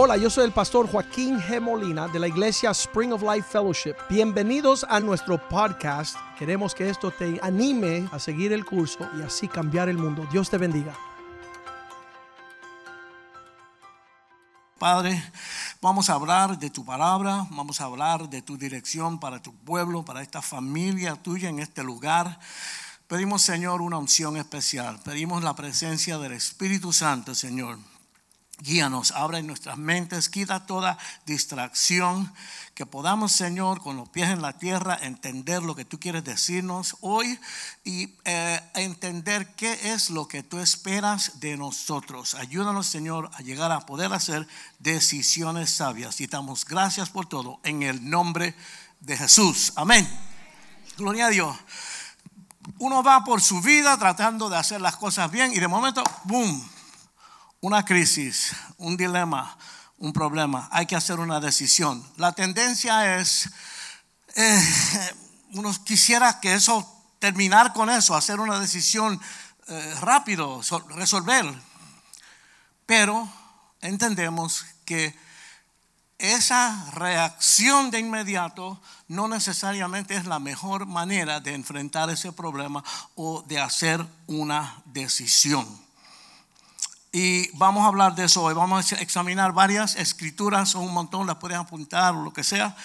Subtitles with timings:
[0.00, 1.60] Hola, yo soy el pastor Joaquín G.
[1.60, 3.96] Molina de la iglesia Spring of Life Fellowship.
[4.08, 6.14] Bienvenidos a nuestro podcast.
[6.38, 10.24] Queremos que esto te anime a seguir el curso y así cambiar el mundo.
[10.30, 10.96] Dios te bendiga.
[14.78, 15.20] Padre,
[15.80, 20.04] vamos a hablar de tu palabra, vamos a hablar de tu dirección para tu pueblo,
[20.04, 22.38] para esta familia tuya en este lugar.
[23.08, 25.00] Pedimos, Señor, una unción especial.
[25.04, 27.78] Pedimos la presencia del Espíritu Santo, Señor.
[28.60, 32.32] Guíanos, abre nuestras mentes, quita toda distracción,
[32.74, 36.96] que podamos, Señor, con los pies en la tierra, entender lo que tú quieres decirnos
[37.00, 37.38] hoy
[37.84, 42.34] y eh, entender qué es lo que tú esperas de nosotros.
[42.34, 44.48] Ayúdanos, Señor, a llegar a poder hacer
[44.80, 46.20] decisiones sabias.
[46.20, 48.56] Y damos gracias por todo en el nombre
[48.98, 49.72] de Jesús.
[49.76, 50.08] Amén.
[50.96, 51.56] Gloria a Dios.
[52.78, 56.77] Uno va por su vida tratando de hacer las cosas bien y de momento, ¡boom!
[57.60, 59.56] Una crisis, un dilema,
[59.98, 62.04] un problema, hay que hacer una decisión.
[62.16, 63.50] La tendencia es,
[64.36, 64.62] eh,
[65.54, 66.86] uno quisiera que eso,
[67.18, 69.20] terminar con eso, hacer una decisión
[69.66, 70.60] eh, rápido,
[70.90, 71.44] resolver.
[72.86, 73.28] Pero
[73.80, 75.14] entendemos que
[76.18, 82.82] esa reacción de inmediato no necesariamente es la mejor manera de enfrentar ese problema
[83.14, 85.87] o de hacer una decisión.
[87.20, 88.54] Y vamos a hablar de eso hoy.
[88.54, 92.76] Vamos a examinar varias escrituras, o un montón, las pueden apuntar o lo que sea.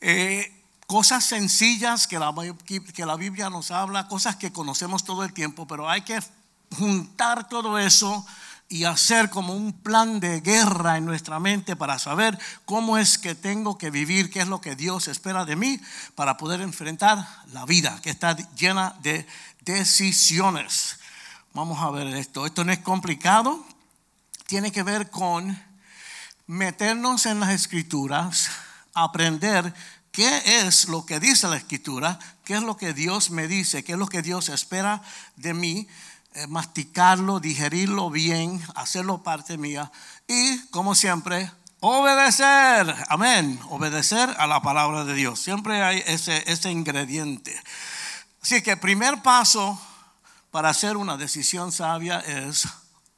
[0.00, 0.50] Eh,
[0.86, 2.32] cosas sencillas que la,
[2.64, 6.18] que la Biblia nos habla, cosas que conocemos todo el tiempo, pero hay que
[6.78, 8.24] juntar todo eso
[8.70, 13.34] y hacer como un plan de guerra en nuestra mente para saber cómo es que
[13.34, 15.78] tengo que vivir, qué es lo que Dios espera de mí
[16.14, 19.26] para poder enfrentar la vida que está llena de
[19.60, 20.96] decisiones.
[21.56, 22.44] Vamos a ver esto.
[22.44, 23.64] Esto no es complicado.
[24.46, 25.58] Tiene que ver con
[26.46, 28.50] meternos en las escrituras,
[28.92, 29.72] aprender
[30.12, 33.92] qué es lo que dice la escritura, qué es lo que Dios me dice, qué
[33.92, 35.00] es lo que Dios espera
[35.36, 35.88] de mí,
[36.34, 39.90] eh, masticarlo, digerirlo bien, hacerlo parte mía
[40.28, 41.50] y, como siempre,
[41.80, 42.94] obedecer.
[43.08, 43.58] Amén.
[43.70, 45.40] Obedecer a la palabra de Dios.
[45.40, 47.58] Siempre hay ese, ese ingrediente.
[48.42, 49.80] Así que primer paso
[50.56, 52.66] para hacer una decisión sabia es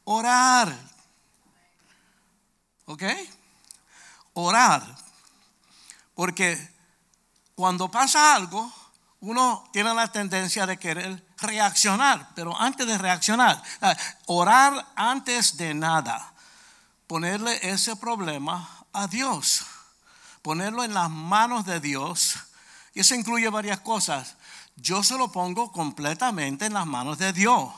[0.03, 0.76] orar.
[2.87, 3.04] ¿Ok?
[4.32, 4.82] Orar.
[6.16, 6.59] Porque
[7.54, 8.72] cuando pasa algo,
[9.21, 15.75] uno tiene la tendencia de querer reaccionar, pero antes de reaccionar, ah, orar antes de
[15.75, 16.34] nada,
[17.06, 19.65] ponerle ese problema a Dios,
[20.43, 22.37] ponerlo en las manos de Dios.
[22.94, 24.34] Y eso incluye varias cosas
[24.80, 27.68] yo se lo pongo completamente en las manos de Dios.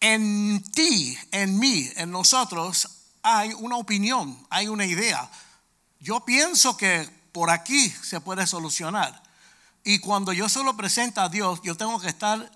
[0.00, 2.88] En ti, en mí, en nosotros
[3.22, 5.30] hay una opinión, hay una idea.
[5.98, 9.22] Yo pienso que por aquí se puede solucionar.
[9.84, 12.50] Y cuando yo se lo presento a Dios, yo tengo que estar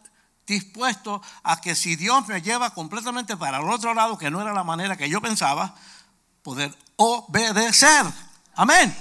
[0.46, 4.52] dispuesto a que si Dios me lleva completamente para el otro lado, que no era
[4.52, 5.74] la manera que yo pensaba,
[6.42, 8.06] poder obedecer.
[8.54, 8.94] Amén.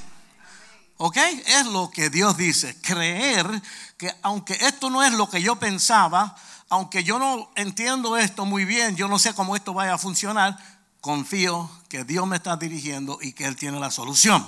[0.98, 1.18] ¿Ok?
[1.18, 2.80] Es lo que Dios dice.
[2.82, 3.62] Creer
[3.98, 6.36] que aunque esto no es lo que yo pensaba,
[6.70, 10.58] aunque yo no entiendo esto muy bien, yo no sé cómo esto vaya a funcionar,
[11.02, 14.48] confío que Dios me está dirigiendo y que Él tiene la solución.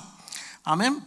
[0.63, 1.05] Amén.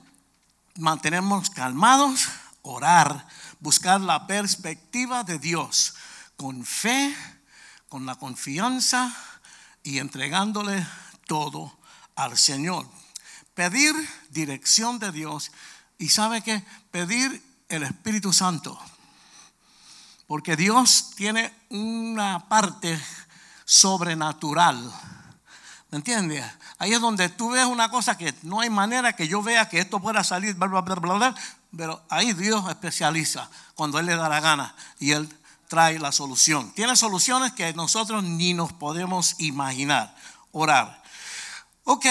[0.76, 2.28] Mantenemos calmados,
[2.62, 3.26] orar,
[3.60, 5.94] buscar la perspectiva de Dios
[6.36, 7.16] con fe,
[7.88, 9.12] con la confianza
[9.82, 10.86] y entregándole
[11.26, 11.76] todo
[12.14, 12.86] al Señor
[13.58, 13.92] pedir
[14.30, 15.50] dirección de Dios
[15.98, 18.78] y sabe que pedir el Espíritu Santo.
[20.28, 22.96] Porque Dios tiene una parte
[23.64, 24.78] sobrenatural.
[25.90, 26.46] ¿Me entiendes?
[26.78, 29.80] Ahí es donde tú ves una cosa que no hay manera que yo vea que
[29.80, 31.34] esto pueda salir, bla, bla, bla, bla,
[31.76, 35.28] pero ahí Dios especializa cuando Él le da la gana y Él
[35.66, 36.70] trae la solución.
[36.74, 40.14] Tiene soluciones que nosotros ni nos podemos imaginar.
[40.52, 41.02] Orar.
[41.82, 42.06] Ok,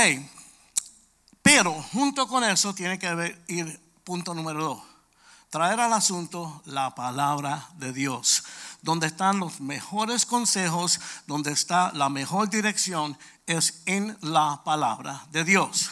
[1.47, 4.83] pero junto con eso tiene que ir punto número dos.
[5.49, 8.43] Traer al asunto la palabra de Dios,
[8.81, 15.45] donde están los mejores consejos, donde está la mejor dirección, es en la palabra de
[15.45, 15.89] Dios.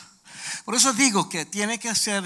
[0.65, 2.25] Por eso digo que tiene que ser,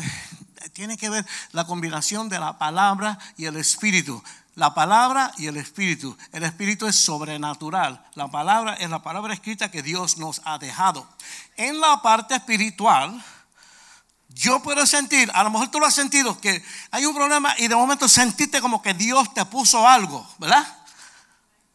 [0.74, 4.24] tiene que ver la combinación de la palabra y el espíritu
[4.60, 6.18] la palabra y el espíritu.
[6.34, 8.06] El espíritu es sobrenatural.
[8.16, 11.08] La palabra es la palabra escrita que Dios nos ha dejado.
[11.56, 13.24] En la parte espiritual,
[14.28, 16.62] yo puedo sentir, a lo mejor tú lo has sentido, que
[16.92, 20.68] hay un problema y de momento sentiste como que Dios te puso algo, ¿verdad?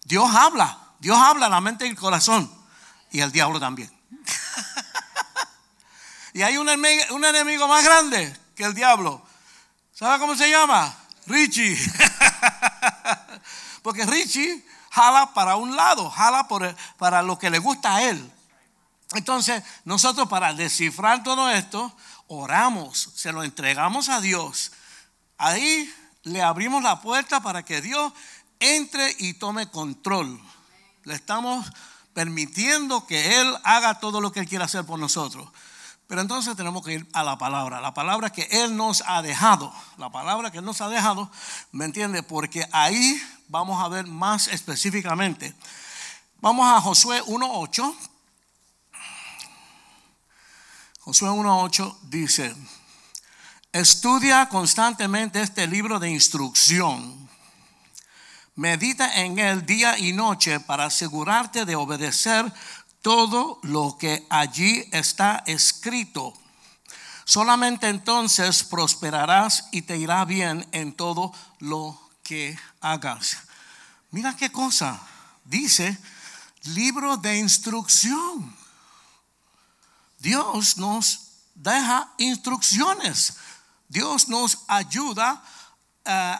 [0.04, 2.52] Dios habla, Dios habla la mente y el corazón
[3.10, 3.90] y el diablo también.
[6.34, 9.24] Y hay un enemigo, un enemigo más grande que el diablo.
[9.92, 11.03] ¿Sabe cómo se llama?
[11.26, 11.76] Richie.
[13.82, 18.32] Porque Richie jala para un lado, jala por, para lo que le gusta a él.
[19.14, 21.94] Entonces, nosotros para descifrar todo esto,
[22.28, 24.72] oramos, se lo entregamos a Dios.
[25.36, 25.92] Ahí
[26.22, 28.12] le abrimos la puerta para que Dios
[28.60, 30.40] entre y tome control.
[31.02, 31.66] Le estamos
[32.14, 35.48] permitiendo que Él haga todo lo que Él quiere hacer por nosotros.
[36.14, 39.74] Pero entonces tenemos que ir a la palabra, la palabra que Él nos ha dejado,
[39.98, 41.28] la palabra que Él nos ha dejado,
[41.72, 42.22] ¿me entiende?
[42.22, 45.56] Porque ahí vamos a ver más específicamente.
[46.40, 47.96] Vamos a Josué 1.8.
[51.00, 52.54] Josué 1.8 dice,
[53.72, 57.28] estudia constantemente este libro de instrucción.
[58.54, 62.52] Medita en él día y noche para asegurarte de obedecer
[63.04, 66.32] todo lo que allí está escrito.
[67.26, 73.36] Solamente entonces prosperarás y te irá bien en todo lo que hagas.
[74.10, 74.98] Mira qué cosa.
[75.44, 75.98] Dice,
[76.62, 78.56] libro de instrucción.
[80.18, 83.36] Dios nos deja instrucciones.
[83.86, 85.44] Dios nos ayuda
[86.06, 86.38] eh,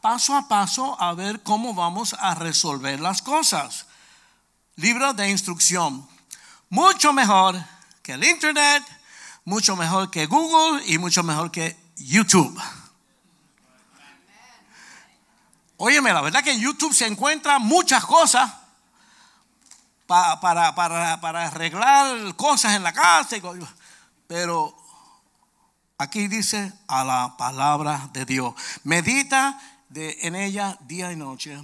[0.00, 3.86] paso a paso a ver cómo vamos a resolver las cosas
[4.76, 6.06] libro de instrucción.
[6.68, 7.56] Mucho mejor
[8.02, 8.82] que el Internet,
[9.44, 12.60] mucho mejor que Google y mucho mejor que YouTube.
[15.76, 18.52] Óyeme, la verdad que en YouTube se encuentran muchas cosas
[20.06, 20.74] para, para,
[21.20, 23.36] para, arreglar cosas en la casa,
[24.26, 24.76] pero
[25.98, 28.54] aquí dice a la palabra de Dios.
[28.84, 31.58] Medita de, en ella día y noche.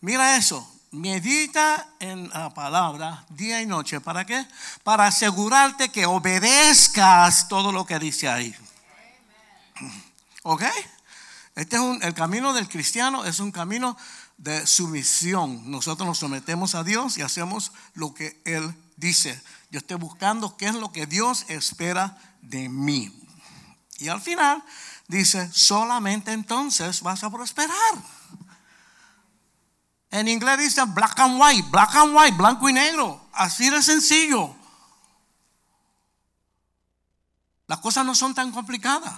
[0.00, 4.00] Mira eso, medita en la palabra día y noche.
[4.00, 4.46] ¿Para qué?
[4.82, 8.54] Para asegurarte que obedezcas todo lo que dice ahí.
[10.42, 10.62] ¿Ok?
[11.54, 13.96] Este es un, el camino del cristiano es un camino
[14.38, 15.70] de sumisión.
[15.70, 19.40] Nosotros nos sometemos a Dios y hacemos lo que Él dice.
[19.70, 23.12] Yo estoy buscando qué es lo que Dios espera de mí.
[23.98, 24.62] Y al final
[25.08, 27.76] dice, solamente entonces vas a prosperar.
[30.10, 33.28] En inglés dice black and white, black and white, blanco y negro.
[33.32, 34.54] Así de sencillo.
[37.66, 39.12] Las cosas no son tan complicadas.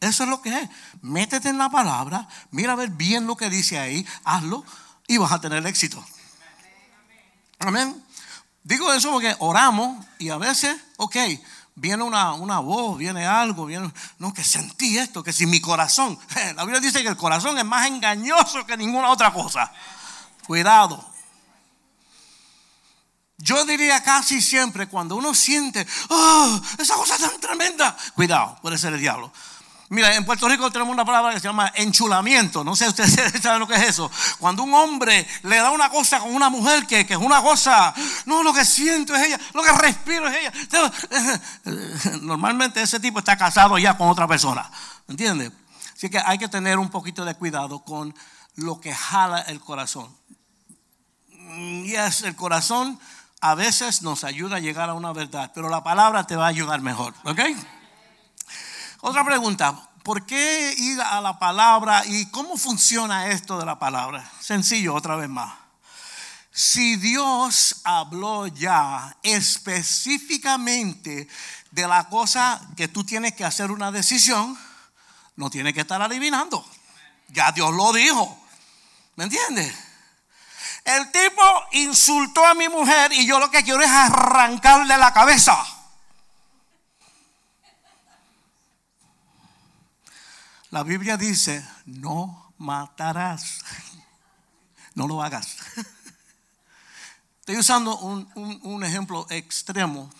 [0.00, 0.68] Eso es lo que es.
[1.02, 4.64] Métete en la palabra, mira a ver bien lo que dice ahí, hazlo
[5.06, 6.04] y vas a tener éxito.
[7.60, 8.04] Amén.
[8.62, 11.16] Digo eso porque oramos y a veces, ok,
[11.74, 16.18] viene una, una, voz, viene algo, viene, no, que sentí esto, que si mi corazón,
[16.56, 19.72] la Biblia dice que el corazón es más engañoso que ninguna otra cosa.
[20.48, 21.04] Cuidado.
[23.36, 28.94] Yo diría casi siempre cuando uno siente, oh, esa cosa tan tremenda, cuidado, puede ser
[28.94, 29.30] el diablo.
[29.90, 32.64] Mira, en Puerto Rico tenemos una palabra que se llama enchulamiento.
[32.64, 33.12] No sé ustedes
[33.42, 34.10] saben lo que es eso.
[34.38, 37.92] Cuando un hombre le da una cosa con una mujer que, que, es una cosa,
[38.24, 41.40] no, lo que siento es ella, lo que respiro es ella.
[42.22, 44.70] Normalmente ese tipo está casado ya con otra persona.
[45.08, 45.52] ¿Entiendes?
[45.94, 48.14] Así que hay que tener un poquito de cuidado con
[48.58, 50.08] lo que jala el corazón.
[51.56, 52.98] Y es el corazón
[53.40, 56.48] a veces nos ayuda a llegar a una verdad, pero la palabra te va a
[56.48, 57.14] ayudar mejor.
[57.24, 57.38] ¿Ok?
[59.00, 59.84] Otra pregunta.
[60.02, 64.28] ¿Por qué ir a la palabra y cómo funciona esto de la palabra?
[64.40, 65.54] Sencillo, otra vez más.
[66.50, 71.28] Si Dios habló ya específicamente
[71.70, 74.58] de la cosa que tú tienes que hacer una decisión,
[75.36, 76.66] no tienes que estar adivinando.
[77.28, 78.36] Ya Dios lo dijo.
[79.14, 79.87] ¿Me entiendes?
[80.84, 81.42] El tipo
[81.72, 85.56] insultó a mi mujer y yo lo que quiero es arrancarle la cabeza.
[90.70, 93.64] La Biblia dice, no matarás.
[94.94, 95.58] No lo hagas.
[97.40, 100.10] Estoy usando un, ejemplo extremo,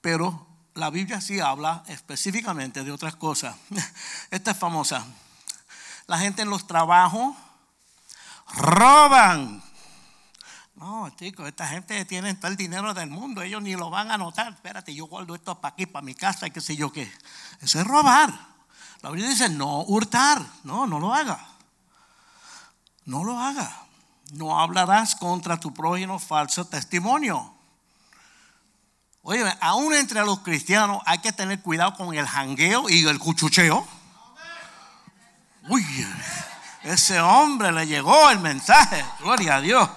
[0.00, 3.54] pero la Biblia sí habla específicamente de otras cosas.
[4.30, 5.04] Esta es famosa.
[6.06, 7.36] La gente en los trabajos
[8.54, 9.62] roban.
[10.76, 14.18] No, chicos, esta gente tiene todo el dinero del mundo, ellos ni lo van a
[14.18, 14.52] notar.
[14.52, 17.10] Espérate, yo guardo esto para aquí, para mi casa y qué sé yo qué.
[17.60, 18.32] Eso es robar.
[19.00, 20.44] La Biblia dice no hurtar.
[20.64, 21.38] No, no lo haga.
[23.04, 23.84] No lo haga.
[24.32, 27.54] No hablarás contra tu prójimo falso testimonio.
[29.22, 33.86] Oye, aún entre los cristianos hay que tener cuidado con el jangueo y el cuchucheo.
[35.68, 35.84] Uy,
[36.84, 39.04] ese hombre le llegó el mensaje.
[39.20, 39.88] Gloria a Dios.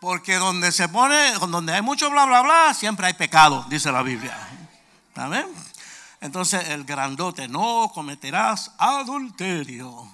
[0.00, 4.02] Porque donde se pone, donde hay mucho bla, bla, bla, siempre hay pecado, dice la
[4.02, 4.36] Biblia.
[5.14, 5.46] ¿Amén?
[6.20, 10.08] Entonces el grandote, no cometerás adulterio.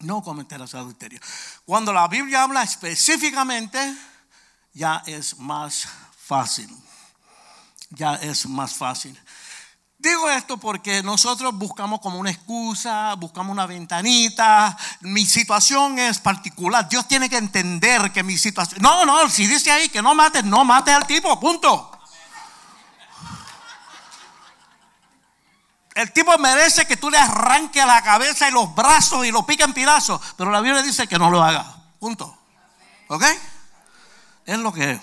[0.00, 1.20] No cometerás adulterio.
[1.64, 3.94] Cuando la Biblia habla específicamente,
[4.72, 5.86] ya es más
[6.18, 6.68] fácil.
[7.90, 9.18] Ya es más fácil.
[10.02, 14.76] Digo esto porque nosotros buscamos como una excusa, buscamos una ventanita.
[15.02, 16.88] Mi situación es particular.
[16.88, 18.82] Dios tiene que entender que mi situación.
[18.82, 21.88] No, no, si dice ahí que no mates, no mates al tipo, punto.
[25.94, 29.68] El tipo merece que tú le arranques la cabeza y los brazos y lo piques
[29.68, 30.20] en pedazos.
[30.36, 31.64] Pero la Biblia dice que no lo haga.
[32.00, 32.36] Punto.
[33.06, 33.22] ¿Ok?
[34.46, 35.00] Es lo que es.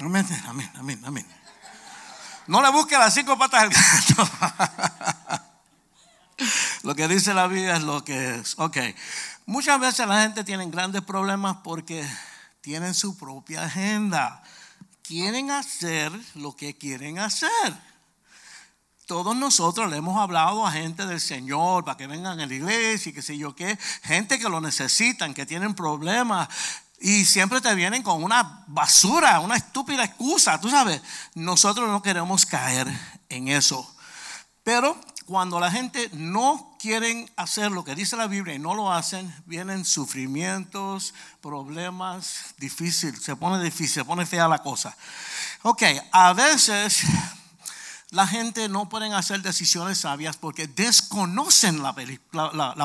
[0.00, 1.39] Amén, amén, amén, amén.
[2.50, 4.28] No le busque las cinco patas del gato.
[6.82, 8.58] lo que dice la Biblia es lo que es.
[8.58, 8.76] Ok.
[9.46, 12.04] Muchas veces la gente tiene grandes problemas porque
[12.60, 14.42] tienen su propia agenda.
[15.04, 17.50] Quieren hacer lo que quieren hacer.
[19.06, 23.10] Todos nosotros le hemos hablado a gente del Señor para que vengan a la iglesia
[23.10, 23.78] y qué sé yo qué.
[24.02, 26.48] Gente que lo necesitan, que tienen problemas.
[27.00, 30.60] Y siempre te vienen con una basura, una estúpida excusa.
[30.60, 31.00] Tú sabes,
[31.34, 32.86] nosotros no queremos caer
[33.30, 33.96] en eso.
[34.62, 38.92] Pero cuando la gente no quiere hacer lo que dice la Biblia y no lo
[38.92, 44.94] hacen, vienen sufrimientos, problemas, difícil, se pone difícil, se pone fea la cosa.
[45.62, 47.02] Ok, a veces
[48.10, 51.94] la gente no puede hacer decisiones sabias porque desconocen la,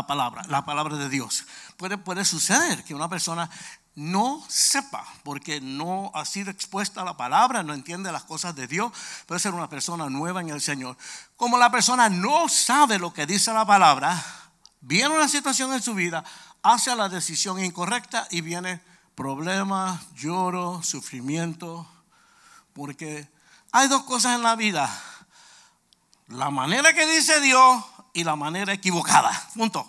[0.07, 1.45] palabra, la palabra de Dios.
[1.77, 3.49] Puede, puede suceder que una persona
[3.95, 8.67] no sepa, porque no ha sido expuesta a la palabra, no entiende las cosas de
[8.67, 8.91] Dios,
[9.25, 10.97] puede ser una persona nueva en el Señor.
[11.37, 14.23] Como la persona no sabe lo que dice la palabra,
[14.81, 16.23] viene una situación en su vida,
[16.61, 18.81] hace la decisión incorrecta y viene
[19.15, 21.87] problemas, lloro, sufrimiento,
[22.73, 23.29] porque
[23.71, 24.89] hay dos cosas en la vida,
[26.27, 27.83] la manera que dice Dios
[28.13, 29.87] y la manera equivocada, punto.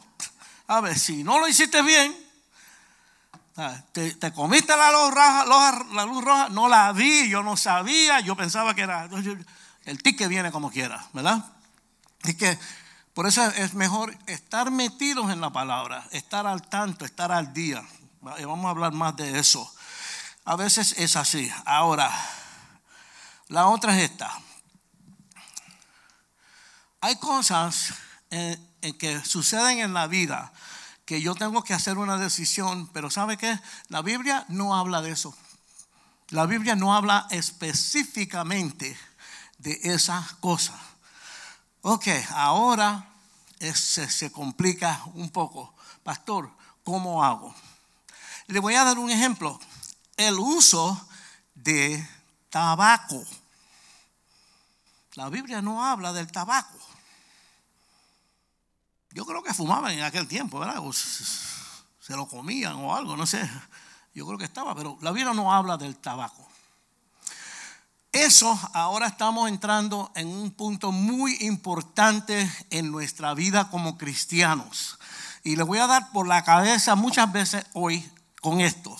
[0.68, 2.25] A ver, si no lo hiciste bien,
[3.92, 5.46] ¿Te, comiste la luz, roja,
[5.94, 6.48] la luz roja?
[6.50, 9.08] No la vi, yo no sabía, yo pensaba que era.
[9.84, 11.42] El tique viene como quiera, ¿verdad?
[12.22, 12.58] Es que
[13.14, 17.82] por eso es mejor estar metidos en la palabra, estar al tanto, estar al día.
[18.38, 19.72] Y vamos a hablar más de eso.
[20.44, 21.50] A veces es así.
[21.64, 22.10] Ahora,
[23.48, 24.30] la otra es esta.
[27.00, 27.94] Hay cosas
[28.28, 30.52] que suceden en la vida
[31.06, 33.58] que yo tengo que hacer una decisión, pero ¿sabe qué?
[33.88, 35.34] La Biblia no habla de eso.
[36.30, 38.98] La Biblia no habla específicamente
[39.58, 40.76] de esa cosa.
[41.82, 43.08] Ok, ahora
[43.60, 45.72] se, se complica un poco.
[46.02, 46.50] Pastor,
[46.82, 47.54] ¿cómo hago?
[48.48, 49.60] Le voy a dar un ejemplo.
[50.16, 51.08] El uso
[51.54, 52.04] de
[52.50, 53.24] tabaco.
[55.14, 56.78] La Biblia no habla del tabaco.
[59.16, 60.82] Yo creo que fumaban en aquel tiempo, ¿verdad?
[60.92, 63.50] se lo comían o algo, no sé.
[64.12, 66.46] Yo creo que estaba, pero la Biblia no habla del tabaco.
[68.12, 74.98] Eso ahora estamos entrando en un punto muy importante en nuestra vida como cristianos.
[75.42, 78.06] Y le voy a dar por la cabeza muchas veces hoy
[78.42, 78.94] con esto.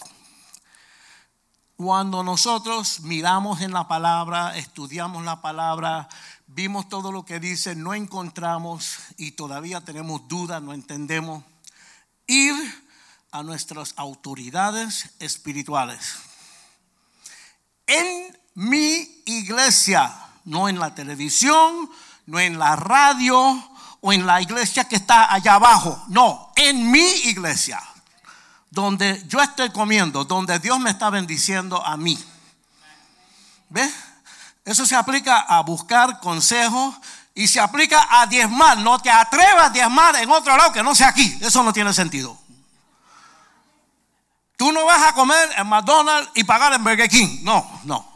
[1.76, 6.08] Cuando nosotros miramos en la palabra, estudiamos la palabra,
[6.46, 11.44] vimos todo lo que dice, no encontramos y todavía tenemos dudas, no entendemos,
[12.26, 12.54] ir
[13.30, 16.16] a nuestras autoridades espirituales.
[17.86, 20.12] En mi iglesia,
[20.44, 21.90] no en la televisión,
[22.26, 23.36] no en la radio
[24.00, 27.82] o en la iglesia que está allá abajo, no, en mi iglesia,
[28.70, 32.18] donde yo estoy comiendo, donde Dios me está bendiciendo a mí.
[33.68, 33.92] ¿Ves?
[34.66, 36.96] Eso se aplica a buscar consejos
[37.36, 38.76] y se aplica a diezmar.
[38.78, 41.38] No te atrevas a diezmar en otro lado que no sea aquí.
[41.40, 42.36] Eso no tiene sentido.
[44.56, 47.44] Tú no vas a comer en McDonald's y pagar en Burger King.
[47.44, 48.12] No, no.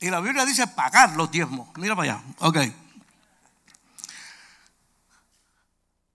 [0.00, 1.68] Y la Biblia dice pagar los diezmos.
[1.76, 2.24] Mira para allá.
[2.40, 2.58] Ok.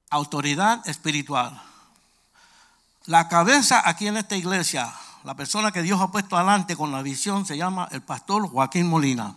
[0.10, 1.71] Autoridad espiritual.
[3.12, 4.90] La cabeza aquí en esta iglesia,
[5.26, 8.88] la persona que Dios ha puesto adelante con la visión, se llama el pastor Joaquín
[8.88, 9.36] Molina.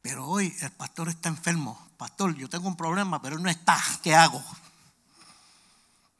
[0.00, 1.88] Pero hoy el pastor está enfermo.
[1.96, 3.76] Pastor, yo tengo un problema, pero él no está.
[4.00, 4.40] ¿Qué hago?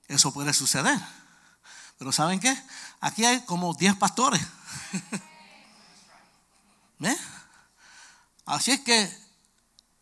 [0.09, 0.99] Eso puede suceder.
[1.97, 2.53] Pero ¿saben qué?
[3.01, 4.45] Aquí hay como 10 pastores.
[6.99, 7.17] ¿Ves?
[8.47, 9.17] Así es que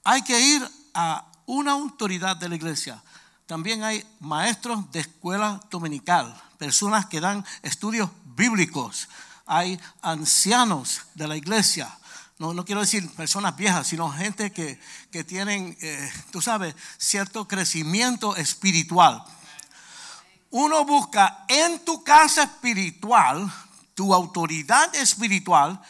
[0.04, 3.02] hay que ir a una autoridad de la iglesia.
[3.46, 9.08] También hay maestros de escuela dominical, personas que dan estudios bíblicos.
[9.46, 11.90] Hay ancianos de la iglesia.
[12.38, 14.80] No, no quiero decir personas viejas, sino gente que,
[15.11, 19.22] que tienen, eh, tú sabes, cierto crecimiento espiritual.
[20.50, 23.52] Uno busca en tu casa espiritual,
[23.94, 25.80] tu autoridad espiritual,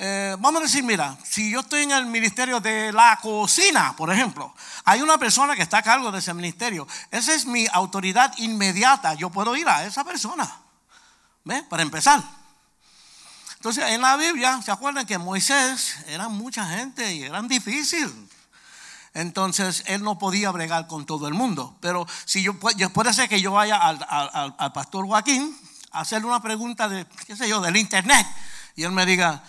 [0.00, 4.12] eh, vamos a decir, mira, si yo estoy en el ministerio de la cocina, por
[4.12, 6.86] ejemplo, hay una persona que está a cargo de ese ministerio.
[7.10, 9.14] Esa es mi autoridad inmediata.
[9.14, 10.48] Yo puedo ir a esa persona.
[11.42, 11.64] ¿Ve?
[11.64, 12.22] Para empezar.
[13.56, 18.08] Entonces, en la Biblia, ¿se acuerdan que Moisés era mucha gente y eran difícil?
[19.14, 21.76] Entonces, él no podía bregar con todo el mundo.
[21.80, 25.58] Pero si yo, puede ser que yo vaya al, al, al pastor Joaquín
[25.90, 28.24] a hacerle una pregunta de, qué sé yo, del internet.
[28.76, 29.42] Y él me diga,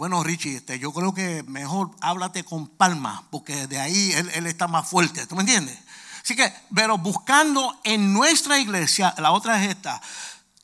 [0.00, 4.66] bueno, Richie, este, yo creo que mejor háblate con Palma, porque de ahí él, está
[4.66, 5.26] más fuerte.
[5.26, 5.78] ¿Tú me entiendes?
[6.22, 10.00] Así que, pero buscando en nuestra iglesia, la otra es esta,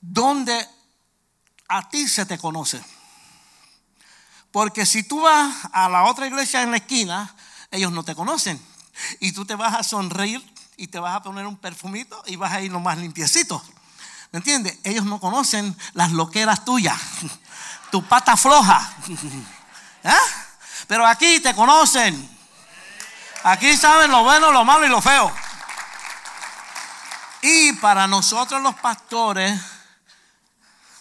[0.00, 0.66] donde
[1.68, 2.82] a ti se te conoce.
[4.52, 7.36] Porque si tú vas a la otra iglesia en la esquina,
[7.70, 8.58] ellos no te conocen.
[9.20, 10.42] Y tú te vas a sonreír
[10.78, 13.62] y te vas a poner un perfumito y vas a ir lo más limpiecito.
[14.32, 14.78] ¿Me entiendes?
[14.82, 16.98] Ellos no conocen las loqueras tuyas
[17.96, 18.94] tu pata floja.
[20.04, 20.10] ¿Eh?
[20.86, 22.28] Pero aquí te conocen.
[23.42, 25.32] Aquí saben lo bueno, lo malo y lo feo.
[27.40, 29.58] Y para nosotros los pastores,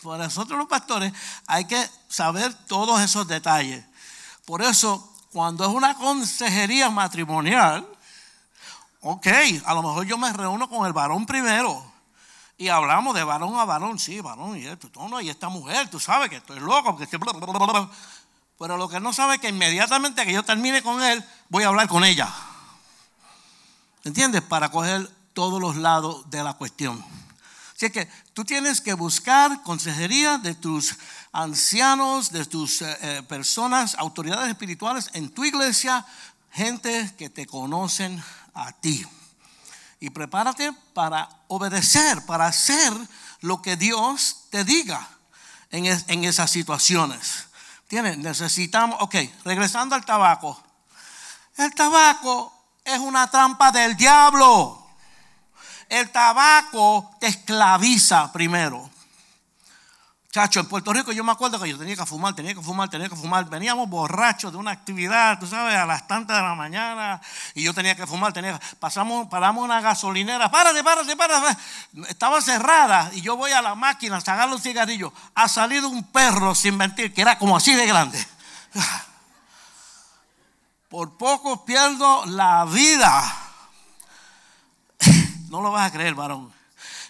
[0.01, 1.11] para nosotros los pastores,
[1.47, 3.83] hay que saber todos esos detalles.
[4.45, 7.85] Por eso, cuando es una consejería matrimonial,
[9.01, 9.27] ok,
[9.65, 11.94] a lo mejor yo me reúno con el varón primero
[12.57, 15.99] y hablamos de varón a varón, sí, varón y esto, no, y esta mujer, tú
[15.99, 17.19] sabes que estoy loco, porque
[18.57, 21.67] pero lo que no sabe es que inmediatamente que yo termine con él, voy a
[21.67, 22.33] hablar con ella.
[24.05, 24.41] ¿Entiendes?
[24.41, 27.03] Para coger todos los lados de la cuestión.
[27.75, 30.95] Así que tú tienes que buscar consejería de tus
[31.33, 36.05] ancianos, de tus eh, eh, personas, autoridades espirituales en tu iglesia,
[36.51, 39.05] gente que te conocen a ti
[39.99, 42.93] y prepárate para obedecer, para hacer
[43.41, 45.07] lo que Dios te diga
[45.71, 47.47] en, esas situaciones.
[47.87, 48.17] ¿Tienes?
[48.17, 50.61] Necesitamos, ok, regresando al tabaco.
[51.57, 52.51] El tabaco
[52.83, 54.87] es una trampa del diablo.
[55.87, 58.89] El tabaco te esclaviza primero.
[60.35, 62.89] Chacho, en Puerto Rico yo me acuerdo que yo tenía que fumar, tenía que fumar,
[62.89, 63.49] tenía que fumar.
[63.49, 67.21] Veníamos borrachos de una actividad, tú sabes, a las tantas de la mañana
[67.53, 71.57] y yo tenía que fumar, tenía pasamos, paramos una gasolinera, párate, párate, párate.
[72.09, 75.13] Estaba cerrada y yo voy a la máquina a sacar los cigarrillos.
[75.35, 78.27] Ha salido un perro, sin mentir, que era como así de grande.
[80.89, 83.23] Por poco pierdo la vida.
[85.49, 86.51] No lo vas a creer, varón.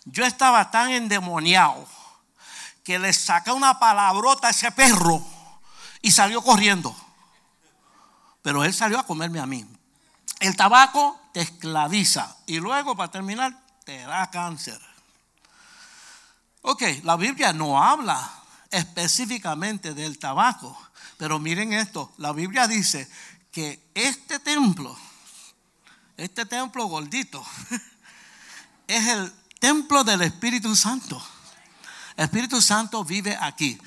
[0.04, 1.88] Yo estaba tan endemoniado
[2.86, 5.22] que le saca una palabrota a ese perro
[6.02, 6.96] y salió corriendo.
[8.44, 9.66] Pero él salió a comerme a mí.
[10.40, 14.80] El tabaco te esclaviza y luego para terminar te da cáncer.
[16.62, 18.32] Ok, la Biblia no habla
[18.70, 20.78] específicamente del tabaco,
[21.18, 23.10] pero miren esto, la Biblia dice
[23.52, 24.96] que este templo,
[26.18, 27.44] este templo gordito,
[28.88, 31.20] es el templo del Espíritu Santo.
[32.18, 33.80] Espíritu Santo vive aquí.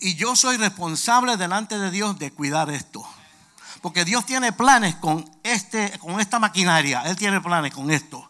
[0.00, 3.06] Y yo soy responsable delante de Dios de cuidar esto.
[3.80, 7.02] Porque Dios tiene planes con, este, con esta maquinaria.
[7.02, 8.28] Él tiene planes con esto.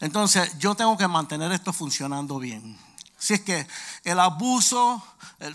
[0.00, 2.78] Entonces yo tengo que mantener esto funcionando bien.
[3.18, 3.66] Si es que
[4.04, 5.02] el abuso,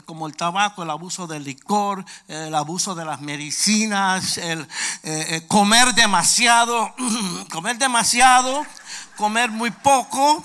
[0.05, 4.67] como el tabaco, el abuso del licor, el abuso de las medicinas, el eh,
[5.03, 6.93] eh, comer demasiado,
[7.51, 8.65] comer demasiado,
[9.15, 10.43] comer muy poco.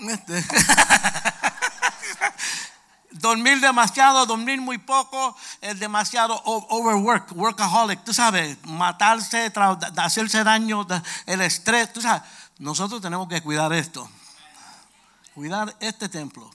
[3.12, 9.52] Dormir demasiado, dormir muy poco, el demasiado overwork, workaholic, tú sabes, matarse,
[9.96, 10.86] hacerse daño,
[11.26, 12.22] el estrés, tú sabes.
[12.58, 14.08] Nosotros tenemos que cuidar esto,
[15.34, 16.50] cuidar este templo.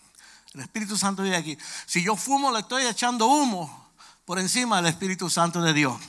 [0.54, 1.58] El Espíritu Santo vive aquí.
[1.86, 3.92] Si yo fumo, le estoy echando humo
[4.24, 6.00] por encima del Espíritu Santo de Dios.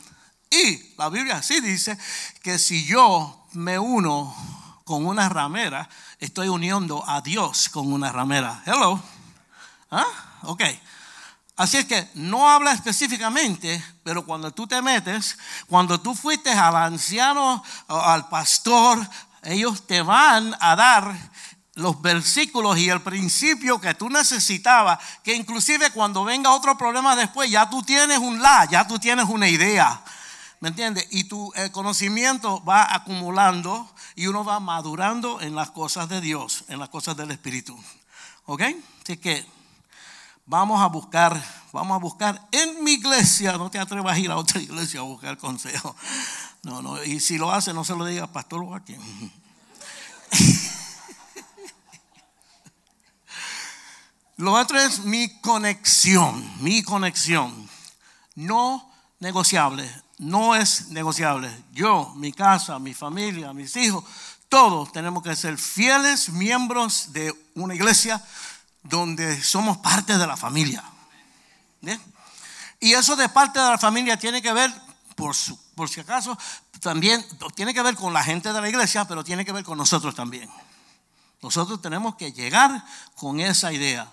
[0.51, 1.99] Y la Biblia sí dice
[2.42, 4.35] que si yo me uno
[4.87, 5.88] con una ramera,
[6.20, 8.62] estoy uniendo a Dios con una ramera.
[8.64, 9.03] Hello.
[9.90, 10.07] ¿Ah?
[10.42, 10.62] Ok.
[11.57, 16.77] Así es que no habla específicamente, pero cuando tú te metes, cuando tú fuiste al
[16.77, 19.05] anciano, al pastor,
[19.42, 21.16] ellos te van a dar
[21.75, 27.51] los versículos y el principio que tú necesitabas, que inclusive cuando venga otro problema después,
[27.51, 30.01] ya tú tienes un la, ya tú tienes una idea
[30.61, 31.07] ¿Me entiendes?
[31.11, 36.81] Y tu conocimiento va acumulando y uno va madurando en las cosas de Dios, en
[36.81, 37.79] las cosas del Espíritu.
[38.47, 38.63] ¿Ok?
[39.03, 39.47] Así que
[40.47, 44.37] vamos a buscar, vamos a buscar en mi iglesia, no te atrevas a ir a
[44.37, 45.95] otra iglesia a buscar consejo.
[46.63, 49.01] No, no, y si lo hace, no se lo diga Pastor Joaquín.
[54.39, 57.71] Lo otro es mi conexión, mi conexión.
[58.35, 61.51] No negociable, no es negociable.
[61.73, 64.05] Yo, mi casa, mi familia, mis hijos,
[64.49, 68.23] todos tenemos que ser fieles miembros de una iglesia
[68.83, 70.83] donde somos parte de la familia.
[72.81, 74.73] Y eso de parte de la familia tiene que ver,
[75.15, 75.35] por,
[75.75, 76.37] por si acaso,
[76.81, 77.25] también
[77.55, 80.15] tiene que ver con la gente de la iglesia, pero tiene que ver con nosotros
[80.15, 80.49] también.
[81.43, 84.11] Nosotros tenemos que llegar con esa idea.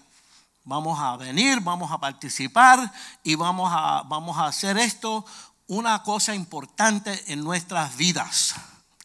[0.66, 5.26] Vamos a venir, vamos a participar y vamos a, vamos a hacer esto
[5.68, 8.56] una cosa importante en nuestras vidas.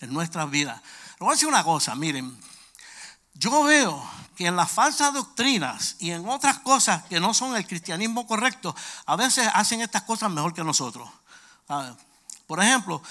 [0.01, 0.81] En nuestras vidas.
[1.21, 2.39] Le voy a decir una cosa, miren.
[3.35, 4.05] Yo veo
[4.37, 8.75] que en las falsas doctrinas y en otras cosas que no son el cristianismo correcto,
[9.07, 11.09] a veces hacen estas cosas mejor que nosotros.
[12.47, 13.03] Por ejemplo,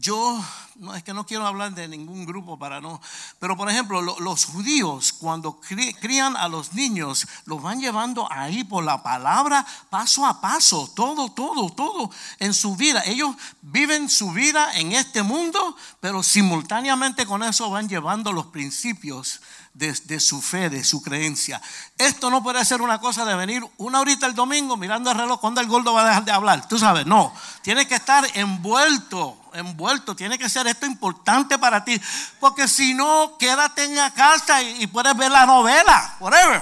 [0.00, 0.40] yo,
[0.76, 3.00] no es que no quiero hablar de ningún grupo para no,
[3.40, 5.60] pero por ejemplo, los judíos cuando
[6.00, 11.32] crían a los niños, los van llevando ahí por la palabra paso a paso, todo,
[11.32, 13.02] todo, todo en su vida.
[13.06, 19.40] Ellos viven su vida en este mundo, pero simultáneamente con eso van llevando los principios
[19.78, 21.62] de, su fe, de su creencia.
[21.96, 25.40] Esto no puede ser una cosa de venir una horita el domingo mirando el reloj
[25.40, 26.68] cuando el gordo va a dejar de hablar.
[26.68, 27.32] Tú sabes, no.
[27.62, 30.16] Tiene que estar envuelto, envuelto.
[30.16, 32.00] Tiene que ser esto importante para ti.
[32.40, 36.60] Porque si no, quédate en la casa y, y puedes ver la novela, whatever.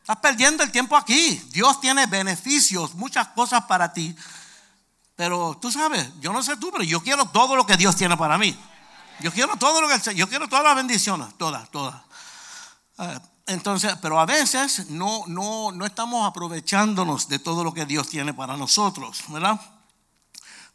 [0.00, 1.42] Estás perdiendo el tiempo aquí.
[1.52, 4.14] Dios tiene beneficios, muchas cosas para ti.
[5.16, 8.16] Pero tú sabes, yo no sé tú, pero yo quiero todo lo que Dios tiene
[8.18, 8.58] para mí.
[9.22, 11.94] Yo quiero todo lo que yo quiero todas las bendiciones, todas, todas.
[12.98, 18.08] Ah, entonces, pero a veces no, no, no estamos aprovechándonos de todo lo que Dios
[18.08, 19.60] tiene para nosotros, ¿verdad?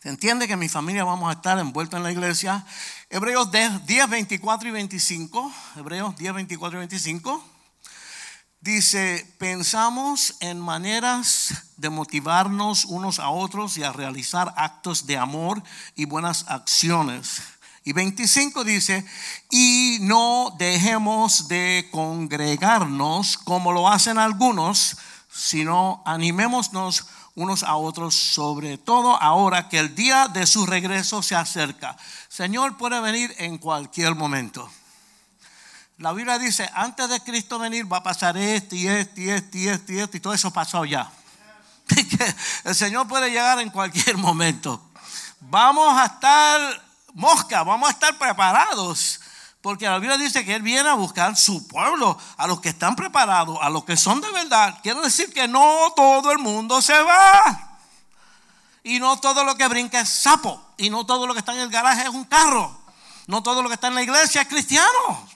[0.02, 2.66] Se entiende que mi familia vamos a estar envueltos en la iglesia.
[3.10, 5.54] Hebreos 10, 24 y 25.
[5.76, 7.44] Hebreos 10, 24 y 25.
[8.62, 15.62] Dice, pensamos en maneras de motivarnos unos a otros y a realizar actos de amor
[15.96, 17.42] y buenas acciones
[17.88, 19.06] y 25 dice,
[19.50, 24.98] y no dejemos de congregarnos como lo hacen algunos,
[25.32, 31.38] sino animémonos unos a otros, sobre todo ahora que el día de su regreso se
[31.38, 31.96] acerca.
[32.28, 34.70] Señor puede venir en cualquier momento.
[35.98, 39.58] La Biblia dice, antes de Cristo venir va a pasar esto y esto y esto
[39.58, 41.10] y esto y esto y todo eso pasó ya.
[42.66, 44.82] El Señor puede llegar en cualquier momento.
[45.40, 46.87] Vamos a estar
[47.18, 49.20] mosca, vamos a estar preparados.
[49.62, 52.96] Porque la Biblia dice que Él viene a buscar su pueblo, a los que están
[52.96, 54.80] preparados, a los que son de verdad.
[54.84, 57.80] Quiere decir que no todo el mundo se va.
[58.84, 60.64] Y no todo lo que brinca es sapo.
[60.78, 62.80] Y no todo lo que está en el garaje es un carro.
[63.26, 65.28] No todo lo que está en la iglesia es cristiano.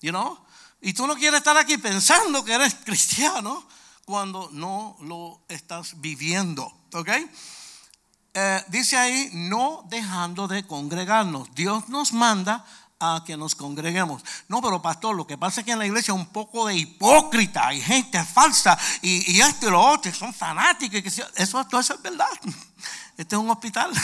[0.00, 0.38] You know?
[0.80, 3.66] Y tú no quieres estar aquí pensando que eres cristiano
[4.06, 6.72] cuando no lo estás viviendo.
[6.94, 7.10] ¿Ok?
[8.32, 11.52] Eh, dice ahí, no dejando de congregarnos.
[11.54, 12.64] Dios nos manda
[13.00, 14.22] a que nos congreguemos.
[14.46, 16.76] No, pero pastor, lo que pasa es que en la iglesia hay un poco de
[16.76, 21.00] hipócrita, hay gente falsa y, esto y lo otro, son fanáticos.
[21.34, 22.28] eso, todo eso es verdad.
[23.16, 23.90] Este es un hospital.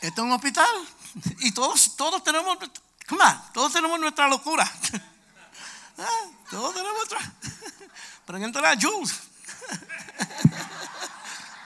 [0.00, 0.68] Este es un hospital.
[1.40, 2.56] Y todos, todos tenemos,
[3.08, 4.70] come todos tenemos nuestra locura.
[6.00, 7.18] Ah, todos tenemos nuestra.
[8.24, 9.12] Pregúntale a Jules.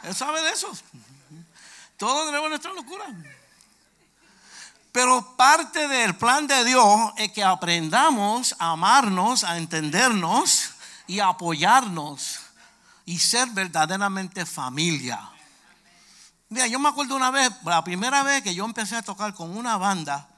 [0.02, 0.70] Él sabe de eso.
[1.96, 3.06] Todos tenemos nuestra locura.
[4.90, 10.72] Pero parte del plan de Dios es que aprendamos a amarnos, a entendernos
[11.06, 12.40] y a apoyarnos
[13.06, 15.30] y ser verdaderamente familia.
[16.50, 19.56] Mira, yo me acuerdo una vez, la primera vez que yo empecé a tocar con
[19.56, 20.28] una banda,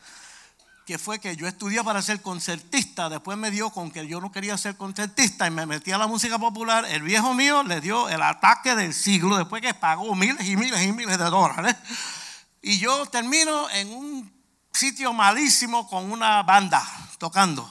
[0.85, 4.31] que fue que yo estudié para ser concertista, después me dio con que yo no
[4.31, 8.09] quería ser concertista y me metí a la música popular, el viejo mío le dio
[8.09, 11.75] el ataque del siglo después que pagó miles y miles y miles de dólares.
[12.61, 14.33] Y yo termino en un
[14.73, 16.87] sitio malísimo con una banda
[17.19, 17.71] tocando.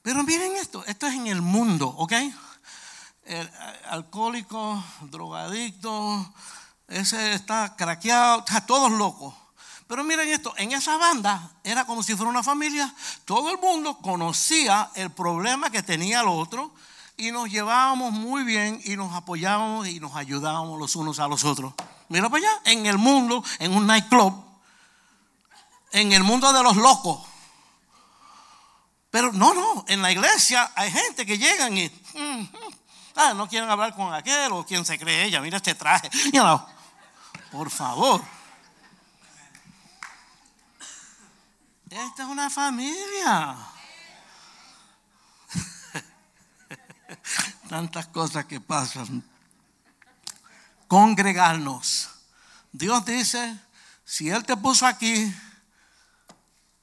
[0.00, 2.12] Pero miren esto, esto es en el mundo, ¿ok?
[3.90, 6.32] Alcohólico, drogadicto,
[6.86, 9.34] ese está craqueado, está todos locos.
[9.88, 12.94] Pero miren esto, en esa banda era como si fuera una familia.
[13.24, 16.72] Todo el mundo conocía el problema que tenía el otro.
[17.16, 21.42] y nos llevábamos muy bien y nos apoyábamos y nos ayudábamos los unos a los
[21.42, 21.72] otros.
[22.08, 24.32] Mira para allá, en el mundo, en un nightclub,
[25.90, 27.26] en el mundo de los locos.
[29.10, 32.50] Pero no, no, en la iglesia hay gente que llegan y mm, mm,
[33.16, 36.08] ah, no quieren hablar con aquel o quien se cree ella, mira este traje.
[37.50, 38.22] por favor.
[41.90, 43.56] Esta es una familia.
[47.68, 49.24] Tantas cosas que pasan.
[50.86, 52.10] Congregarnos.
[52.72, 53.58] Dios dice,
[54.04, 55.34] si Él te puso aquí,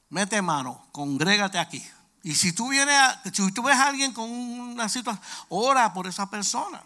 [0.08, 1.84] mete mano, congrégate aquí.
[2.24, 2.98] Y si tú vienes,
[3.32, 6.82] si tú ves a alguien con una situación, ora por esa persona.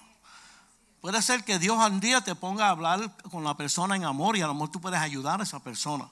[1.00, 4.36] Puede ser que Dios un día te ponga a hablar con la persona en amor
[4.36, 6.10] y a lo mejor tú puedes ayudar a esa persona.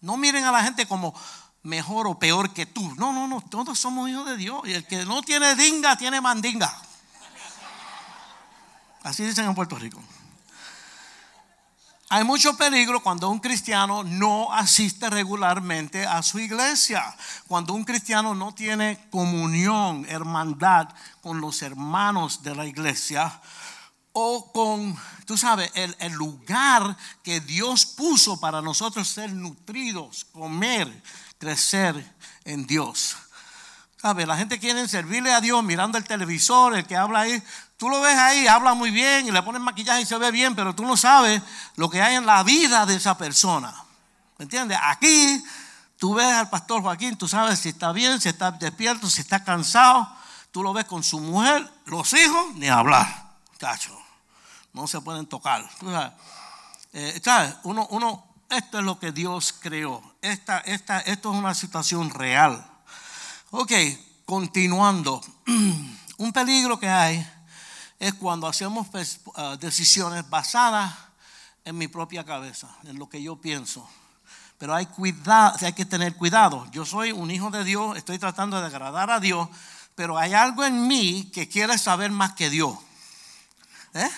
[0.00, 1.14] No miren a la gente como
[1.62, 2.94] mejor o peor que tú.
[2.96, 4.60] No, no, no, todos somos hijos de Dios.
[4.64, 6.74] Y el que no tiene dinga, tiene mandinga.
[9.02, 10.02] Así dicen en Puerto Rico.
[12.10, 17.04] Hay mucho peligro cuando un cristiano no asiste regularmente a su iglesia,
[17.46, 20.88] cuando un cristiano no tiene comunión, hermandad
[21.20, 23.40] con los hermanos de la iglesia
[24.12, 31.02] o con, tú sabes, el, el lugar que Dios puso para nosotros ser nutridos, comer,
[31.38, 33.16] crecer en Dios.
[34.00, 34.26] ¿Sabe?
[34.26, 37.42] La gente quiere servirle a Dios mirando el televisor, el que habla ahí.
[37.76, 40.54] Tú lo ves ahí, habla muy bien y le pones maquillaje y se ve bien,
[40.54, 41.42] pero tú no sabes
[41.76, 43.74] lo que hay en la vida de esa persona.
[44.38, 44.78] ¿Me entiendes?
[44.82, 45.42] Aquí
[45.98, 49.42] tú ves al pastor Joaquín, tú sabes si está bien, si está despierto, si está
[49.42, 50.08] cansado.
[50.52, 53.27] Tú lo ves con su mujer, los hijos, ni hablar.
[54.72, 55.68] No se pueden tocar.
[55.80, 56.12] sabes?
[56.92, 57.54] Eh.
[57.64, 60.02] Uno, uno, esto es lo que Dios creó.
[60.22, 62.64] Esta, esta, esto es una situación real.
[63.50, 63.72] Ok,
[64.24, 65.20] continuando.
[66.18, 67.26] Un peligro que hay
[67.98, 70.94] es cuando hacemos pues, ah, decisiones basadas
[71.64, 73.88] en mi propia cabeza, en lo que yo pienso.
[74.58, 76.66] Pero hay, cuidado, hay que tener cuidado.
[76.72, 79.48] Yo soy un hijo de Dios, estoy tratando de agradar a Dios,
[79.94, 82.76] pero hay algo en mí que quiere saber más que Dios.
[83.98, 84.10] ¿Eh?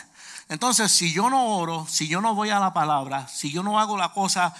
[0.49, 3.79] Entonces, si yo no oro, si yo no voy a la palabra, si yo no
[3.79, 4.55] hago la cosa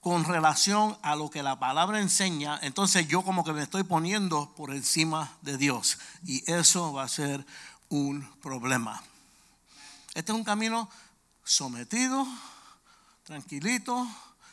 [0.00, 4.52] con relación a lo que la palabra enseña, entonces yo como que me estoy poniendo
[4.56, 5.98] por encima de Dios.
[6.24, 7.46] Y eso va a ser
[7.88, 9.02] un problema.
[10.14, 10.88] Este es un camino
[11.44, 12.26] sometido,
[13.24, 14.06] tranquilito,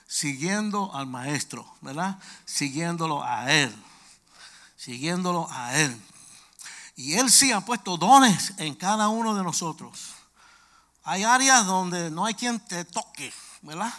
[0.07, 2.19] siguiendo al maestro, ¿verdad?
[2.45, 3.75] Siguiéndolo a él,
[4.75, 5.99] siguiéndolo a él.
[6.97, 10.15] Y él sí ha puesto dones en cada uno de nosotros.
[11.03, 13.31] Hay áreas donde no hay quien te toque,
[13.61, 13.93] ¿verdad?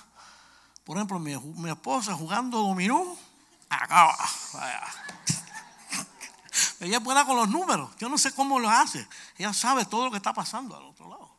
[0.85, 3.17] Por ejemplo, mi, esposa jugando dominó,
[3.69, 4.19] acaba.
[6.81, 7.89] Ella es buena con los números.
[7.99, 9.07] Yo no sé cómo lo hace.
[9.37, 11.37] Ella sabe todo lo que está pasando al otro lado.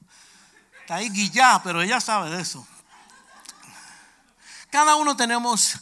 [0.79, 2.65] Está ahí guillada, pero ella sabe de eso.
[4.69, 5.77] Cada uno tenemos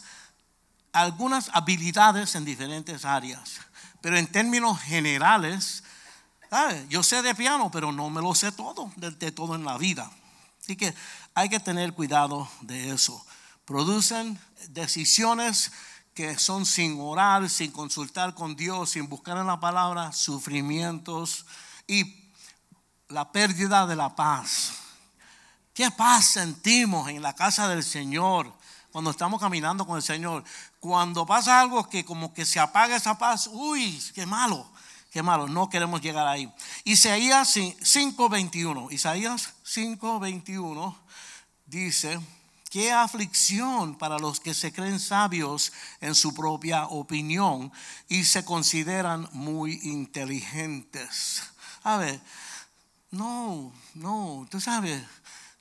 [0.92, 3.60] algunas habilidades en diferentes áreas.
[4.00, 5.82] Pero en términos generales,
[6.88, 10.10] yo sé de piano, pero no me lo sé todo, de, todo en la vida.
[10.60, 10.94] Así que
[11.34, 13.24] hay que tener cuidado de eso.
[13.64, 14.38] Producen
[14.70, 15.72] decisiones
[16.14, 21.46] que son sin orar, sin consultar con Dios, sin buscar en la palabra, sufrimientos
[21.86, 22.32] y
[23.08, 24.72] la pérdida de la paz.
[25.74, 28.52] ¿Qué paz sentimos en la casa del Señor
[28.92, 30.44] cuando estamos caminando con el Señor?
[30.80, 34.66] Cuando pasa algo que como que se apaga esa paz, uy, qué malo.
[35.10, 36.52] Qué malo, no queremos llegar ahí.
[36.84, 40.94] Isaías 5:21, Isaías 5:21
[41.64, 42.20] dice,
[42.70, 47.72] qué aflicción para los que se creen sabios en su propia opinión
[48.08, 51.42] y se consideran muy inteligentes.
[51.84, 52.20] A ver,
[53.10, 55.02] no, no, tú sabes,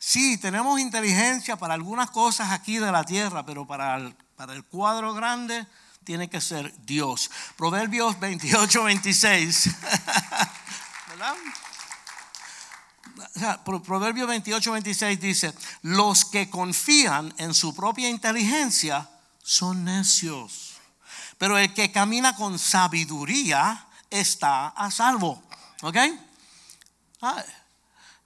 [0.08, 5.67] sí, tenemos inteligencia para algunas cosas aquí de la tierra, pero para el cuadro grande
[6.06, 7.30] tiene que ser Dios.
[7.58, 9.70] Proverbios 28, 26.
[11.10, 11.36] ¿Verdad?
[13.84, 19.10] Proverbios 28, 26 dice, los que confían en su propia inteligencia
[19.43, 20.78] son necios,
[21.38, 25.43] pero el que camina con sabiduría está a salvo.
[25.82, 25.98] ¿Ok?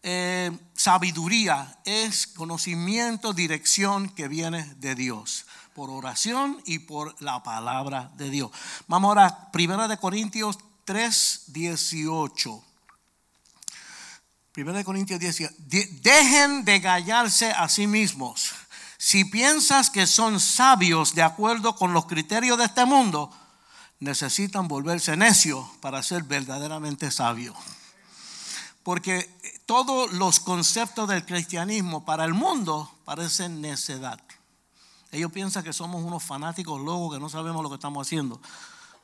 [0.04, 8.12] Eh, sabiduría es conocimiento, dirección que viene de Dios por oración y por la palabra
[8.18, 8.52] de Dios.
[8.88, 12.64] Vamos ahora, Primera de Corintios 3, 18.
[14.52, 15.54] Primera de Corintios 18.
[15.58, 18.52] Dejen de gallarse a sí mismos.
[18.98, 23.32] Si piensas que son sabios de acuerdo con los criterios de este mundo,
[24.00, 27.56] necesitan volverse necios para ser verdaderamente sabios.
[28.84, 29.30] Porque
[29.65, 34.20] todos los conceptos del cristianismo para el mundo parecen necedad.
[35.12, 38.41] Ellos piensan que somos unos fanáticos locos que no sabemos lo que estamos haciendo.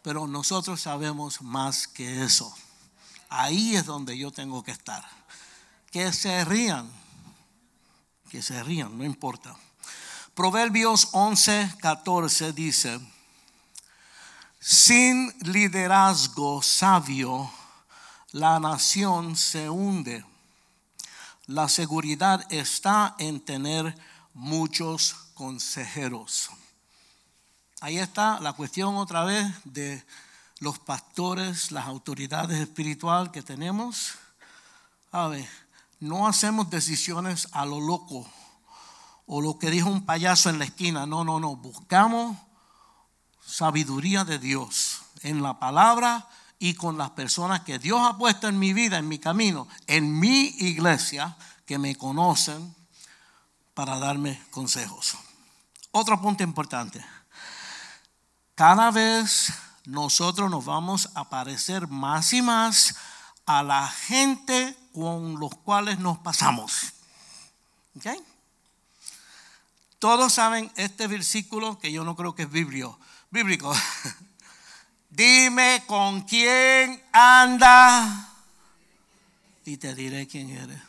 [0.01, 2.55] Pero nosotros sabemos más que eso.
[3.29, 5.05] Ahí es donde yo tengo que estar.
[5.91, 6.89] Que se rían.
[8.29, 9.55] Que se rían, no importa.
[10.33, 12.99] Proverbios 11, 14 dice,
[14.59, 17.49] sin liderazgo sabio,
[18.31, 20.25] la nación se hunde.
[21.45, 23.97] La seguridad está en tener
[24.33, 26.49] muchos consejeros.
[27.79, 30.03] Ahí está la cuestión otra vez de
[30.59, 34.15] los pastores, las autoridades espirituales que tenemos.
[35.11, 35.47] A ver,
[35.99, 38.29] no hacemos decisiones a lo loco
[39.25, 41.05] o lo que dijo un payaso en la esquina.
[41.05, 41.55] No, no, no.
[41.55, 42.37] Buscamos
[43.45, 46.27] sabiduría de Dios en la palabra
[46.59, 50.19] y con las personas que Dios ha puesto en mi vida, en mi camino, en
[50.19, 52.75] mi iglesia, que me conocen
[53.73, 55.15] para darme consejos.
[55.91, 57.03] Otro punto importante.
[58.55, 59.53] Cada vez
[59.85, 62.95] nosotros nos vamos a parecer más y más
[63.45, 66.93] a la gente con los cuales nos pasamos.
[69.99, 72.99] Todos saben este versículo que yo no creo que es bíblico.
[73.31, 73.73] bíblico.
[75.09, 78.27] Dime con quién anda
[79.65, 80.81] y te diré quién eres.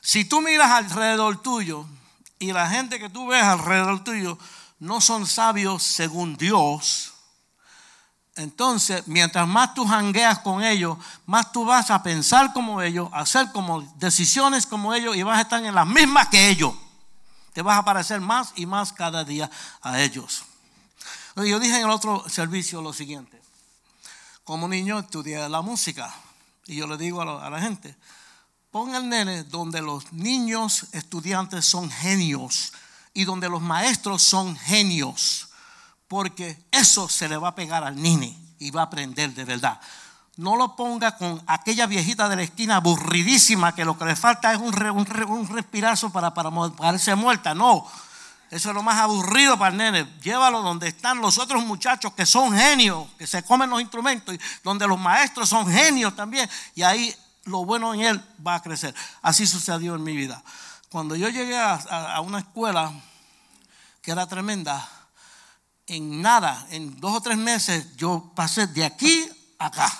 [0.00, 1.86] Si tú miras alrededor tuyo
[2.38, 4.38] y la gente que tú ves alrededor tuyo
[4.78, 7.12] no son sabios según Dios,
[8.36, 13.50] entonces mientras más tú jangueas con ellos, más tú vas a pensar como ellos, hacer
[13.52, 16.72] como decisiones como ellos y vas a estar en las mismas que ellos.
[17.52, 19.50] Te vas a parecer más y más cada día
[19.82, 20.44] a ellos.
[21.46, 23.40] Yo dije en el otro servicio lo siguiente.
[24.44, 26.14] Como niño estudié la música
[26.66, 27.96] y yo le digo a la gente,
[28.70, 32.74] Ponga el nene donde los niños estudiantes son genios
[33.14, 35.48] y donde los maestros son genios,
[36.06, 39.80] porque eso se le va a pegar al nene y va a aprender de verdad.
[40.36, 44.52] No lo ponga con aquella viejita de la esquina aburridísima que lo que le falta
[44.52, 44.72] es un,
[45.48, 47.54] respirazo para, para pararse muerta.
[47.54, 47.86] No,
[48.50, 50.08] eso es lo más aburrido para el nene.
[50.22, 54.40] Llévalo donde están los otros muchachos que son genios, que se comen los instrumentos, y
[54.64, 56.48] donde los maestros son genios también.
[56.74, 58.94] Y ahí lo bueno en él va a crecer.
[59.20, 60.42] Así sucedió en mi vida.
[60.88, 62.92] Cuando yo llegué a, una escuela
[64.00, 64.88] que era tremenda,
[65.86, 69.92] en nada, en dos o tres meses, yo pasé de aquí a acá.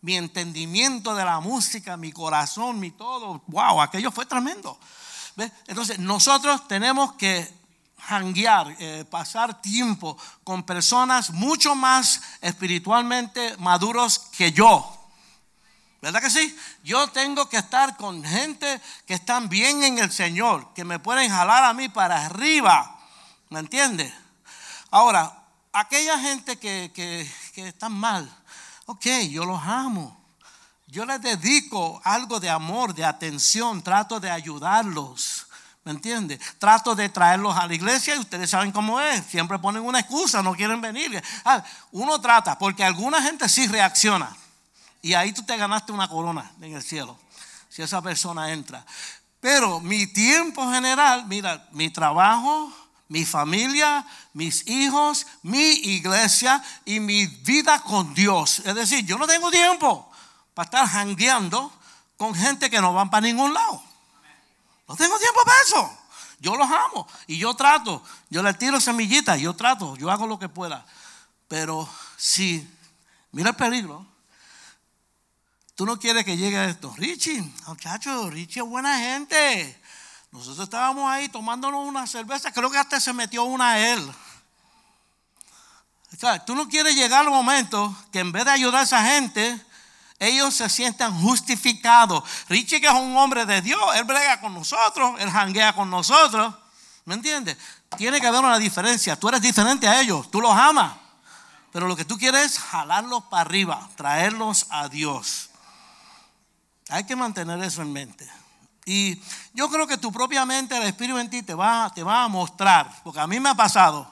[0.00, 4.78] Mi entendimiento de la música, mi corazón, mi todo, wow, aquello fue tremendo.
[5.66, 7.57] Entonces, nosotros tenemos que
[8.06, 14.94] hanguear, eh, pasar tiempo con personas mucho más espiritualmente maduros que yo.
[16.00, 16.56] ¿Verdad que sí?
[16.84, 21.28] Yo tengo que estar con gente que están bien en el Señor, que me pueden
[21.28, 23.00] jalar a mí para arriba.
[23.50, 24.12] ¿Me entiendes?
[24.90, 28.30] Ahora, aquella gente que, que, que están mal,
[28.86, 30.16] ok, yo los amo.
[30.86, 35.47] Yo les dedico algo de amor, de atención, trato de ayudarlos.
[35.88, 36.38] ¿Me entiendes?
[36.58, 39.24] Trato de traerlos a la iglesia y ustedes saben cómo es.
[39.24, 41.24] Siempre ponen una excusa, no quieren venir.
[41.46, 44.36] Ah, uno trata, porque alguna gente sí reacciona.
[45.00, 47.18] Y ahí tú te ganaste una corona en el cielo,
[47.70, 48.84] si esa persona entra.
[49.40, 52.70] Pero mi tiempo general, mira, mi trabajo,
[53.08, 58.58] mi familia, mis hijos, mi iglesia y mi vida con Dios.
[58.58, 60.12] Es decir, yo no tengo tiempo
[60.52, 61.72] para estar jangueando
[62.18, 63.87] con gente que no van para ningún lado.
[64.88, 65.98] No tengo tiempo para eso.
[66.40, 68.02] Yo los amo y yo trato.
[68.30, 70.84] Yo les tiro semillitas, yo trato, yo hago lo que pueda.
[71.46, 72.68] Pero si,
[73.32, 74.06] mira el peligro,
[75.78, 76.92] Tú no quieres que llegue esto.
[76.96, 79.80] Richie, muchacho, Richie es buena gente.
[80.32, 82.50] Nosotros estábamos ahí tomándonos una cerveza.
[82.50, 84.12] Creo que hasta se metió una a él.
[86.46, 89.64] tú no quieres llegar al momento que en vez de ayudar a esa gente,
[90.18, 92.24] ellos se sientan justificados.
[92.48, 96.54] Richie, que es un hombre de Dios, él brega con nosotros, él janguea con nosotros.
[97.04, 97.56] ¿Me entiendes?
[97.96, 99.16] Tiene que haber una diferencia.
[99.16, 100.92] Tú eres diferente a ellos, tú los amas.
[101.72, 105.50] Pero lo que tú quieres es jalarlos para arriba, traerlos a Dios.
[106.88, 108.28] Hay que mantener eso en mente.
[108.84, 109.20] Y
[109.52, 112.28] yo creo que tu propia mente, el Espíritu en ti te va, te va a
[112.28, 114.10] mostrar, porque a mí me ha pasado.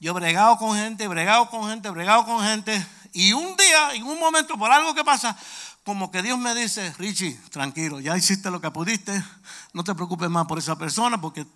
[0.00, 4.04] Yo he bregado con gente, bregado con gente, bregado con gente, y un día, en
[4.04, 5.36] un momento, por algo que pasa,
[5.84, 9.22] como que Dios me dice, Richie, tranquilo, ya hiciste lo que pudiste,
[9.72, 11.46] no te preocupes más por esa persona, porque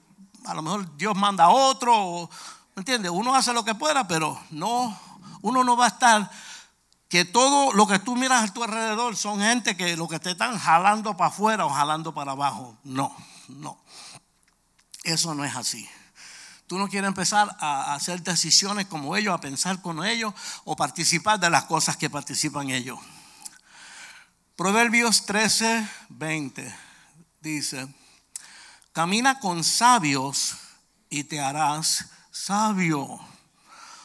[0.44, 2.28] a lo mejor Dios manda a otro,
[2.74, 3.10] ¿Me entiendes?
[3.10, 4.98] Uno hace lo que pueda, pero no,
[5.42, 6.30] uno no va a estar
[7.08, 10.30] que todo lo que tú miras a tu alrededor son gente que lo que te
[10.30, 12.78] están jalando para afuera o jalando para abajo.
[12.84, 13.14] No,
[13.48, 13.78] no.
[15.04, 15.86] Eso no es así.
[16.72, 20.32] Tú no quieres empezar a hacer decisiones como ellos, a pensar con ellos
[20.64, 22.98] o participar de las cosas que participan ellos.
[24.56, 26.74] Proverbios 13, 20
[27.42, 27.86] dice,
[28.94, 30.54] camina con sabios
[31.10, 33.20] y te harás sabio.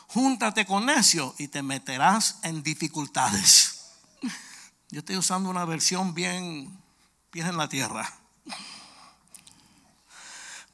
[0.07, 3.93] Júntate con necios y te meterás en dificultades.
[4.89, 6.83] Yo estoy usando una versión bien,
[7.31, 8.13] bien en la tierra.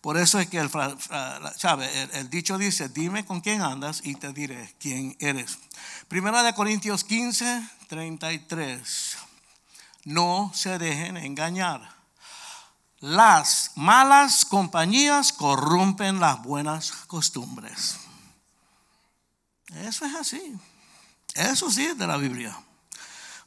[0.03, 5.15] Por eso es que el, dicho dice, dime con quién andas y te diré quién
[5.17, 5.57] eres.
[6.09, 9.17] Primera de Corintios 15, 33.
[10.03, 11.89] No se dejen engañar.
[12.99, 17.95] Las malas compañías corrompen las buenas costumbres.
[19.73, 20.53] Eso es así.
[21.33, 22.53] Eso sí es de la Biblia.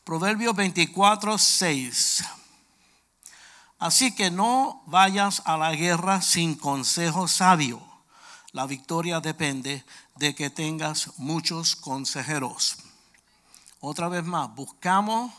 [0.05, 2.25] Proverbios 24, 6.
[3.79, 7.83] Así que no vayas a la guerra sin consejo sabio.
[8.53, 9.85] La victoria depende
[10.17, 12.79] de que tengas muchos consejeros.
[13.81, 15.31] Otra vez más, buscamos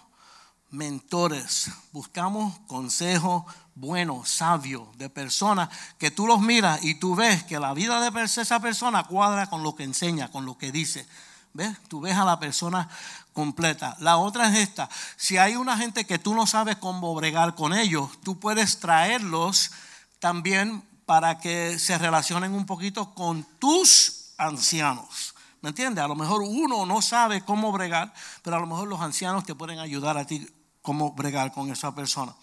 [0.69, 7.59] mentores, buscamos consejo bueno, sabio, de personas que tú los miras y tú ves que
[7.59, 11.07] la vida de esa persona cuadra con lo que enseña, con lo que dice.
[11.53, 11.77] ¿Ves?
[11.87, 12.89] Tú ves a la persona
[13.33, 13.95] completa.
[13.99, 14.89] La otra es esta.
[15.15, 19.71] Si hay una gente que tú no sabes cómo bregar con ellos, tú puedes traerlos
[20.19, 25.35] también para que se relacionen un poquito con tus ancianos.
[25.61, 26.03] ¿Me entiendes?
[26.03, 29.55] A lo mejor uno no sabe cómo bregar, pero a lo mejor los ancianos te
[29.55, 30.47] pueden ayudar a ti
[30.81, 32.33] cómo bregar con esa persona.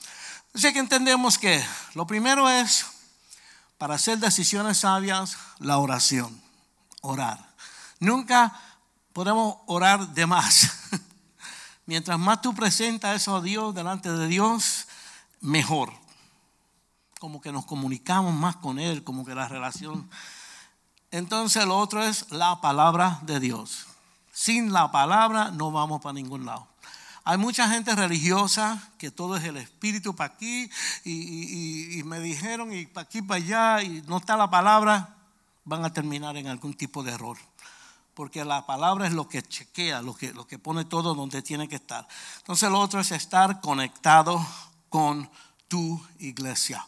[0.54, 2.86] Así que entendemos que lo primero es,
[3.78, 6.40] para hacer decisiones sabias, la oración.
[7.00, 7.38] Orar.
[8.00, 8.52] Nunca
[9.14, 10.90] podemos orar de más.
[11.86, 14.88] Mientras más tú presentas eso a Dios delante de Dios,
[15.40, 15.92] mejor.
[17.20, 20.10] Como que nos comunicamos más con Él, como que la relación.
[21.10, 23.86] Entonces lo otro es la palabra de Dios.
[24.32, 26.66] Sin la palabra no vamos para ningún lado.
[27.22, 30.68] Hay mucha gente religiosa que todo es el espíritu para aquí
[31.04, 35.16] y, me dijeron y para aquí, para allá y no está la palabra,
[35.64, 37.38] van a terminar en algún tipo de error
[38.14, 41.68] porque la palabra es lo que chequea, lo que, lo que pone todo donde tiene
[41.68, 42.06] que estar.
[42.38, 44.44] Entonces lo otro es estar conectado
[44.88, 45.28] con
[45.68, 46.86] tu iglesia.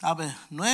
[0.00, 0.34] ¿Sabes?
[0.50, 0.64] No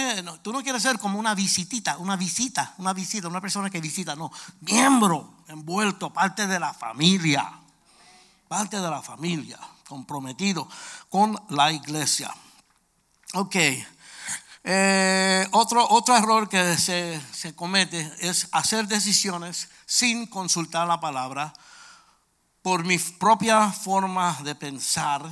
[0.41, 4.17] tú no quieres ser como una visitita, una visita, una visita, una persona que visita,
[4.17, 4.31] no,
[4.61, 7.51] miembro, envuelto, parte de la familia,
[8.49, 10.69] parte de la familia, comprometido
[11.09, 12.35] con la iglesia.
[13.35, 13.57] Ok.
[14.63, 21.53] Eh, otro, otro error que se, se, comete es hacer decisiones sin consultar la palabra
[22.61, 25.23] por mi propia forma de pensar,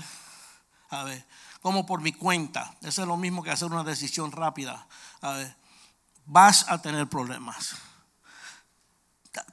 [0.89, 1.26] a ver,
[1.61, 2.74] como por mi cuenta.
[2.81, 4.87] Eso es lo mismo que hacer una decisión rápida.
[5.20, 5.57] A ver,
[6.24, 7.74] vas a tener problemas.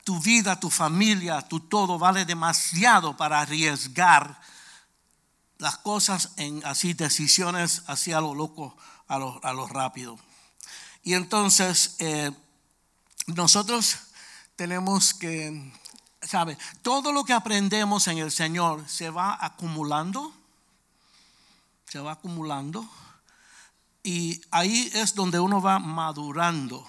[0.06, 4.40] Tu vida, tu familia, tu todo vale demasiado para arriesgar
[5.58, 10.18] las cosas en así decisiones hacia lo loco a lo, rápido.
[11.04, 12.32] Y entonces, eh,
[13.28, 13.98] nosotros
[14.56, 15.72] tenemos que,
[16.22, 16.58] ¿sabe?
[16.82, 20.34] Todo lo que aprendemos en el Señor se va acumulando,
[21.86, 22.88] se va acumulando,
[24.04, 26.86] y ahí es donde uno va madurando.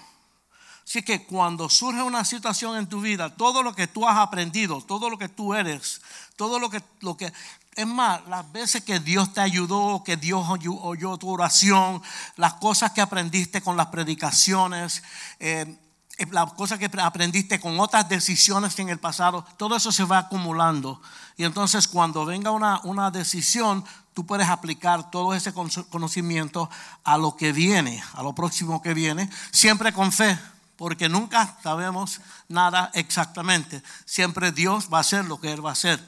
[0.87, 4.81] Así que cuando surge una situación en tu vida, todo lo que tú has aprendido,
[4.81, 6.01] todo lo que tú eres,
[6.37, 7.33] todo lo que, lo que
[7.77, 12.01] es más, las veces que Dios te ayudó, que Dios oyó tu oración,
[12.35, 15.03] las cosas que aprendiste con las predicaciones,
[15.39, 15.77] eh,
[16.17, 20.17] eh, las cosas que aprendiste con otras decisiones en el pasado, todo eso se va
[20.17, 20.99] acumulando.
[21.37, 26.71] Y entonces cuando venga una, una decisión, tú puedes aplicar todo ese conocimiento
[27.03, 30.39] a lo que viene, a lo próximo que viene, siempre con fe,
[30.77, 33.83] porque nunca sabemos nada exactamente.
[34.05, 36.03] Siempre Dios va a hacer lo que Él va a hacer.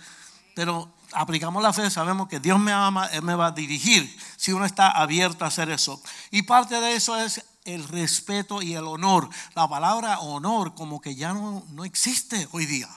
[0.55, 4.51] Pero aplicamos la fe, sabemos que Dios me ama, Él me va a dirigir si
[4.51, 6.01] uno está abierto a hacer eso.
[6.31, 9.29] Y parte de eso es el respeto y el honor.
[9.55, 12.89] La palabra honor como que ya no, no existe hoy día.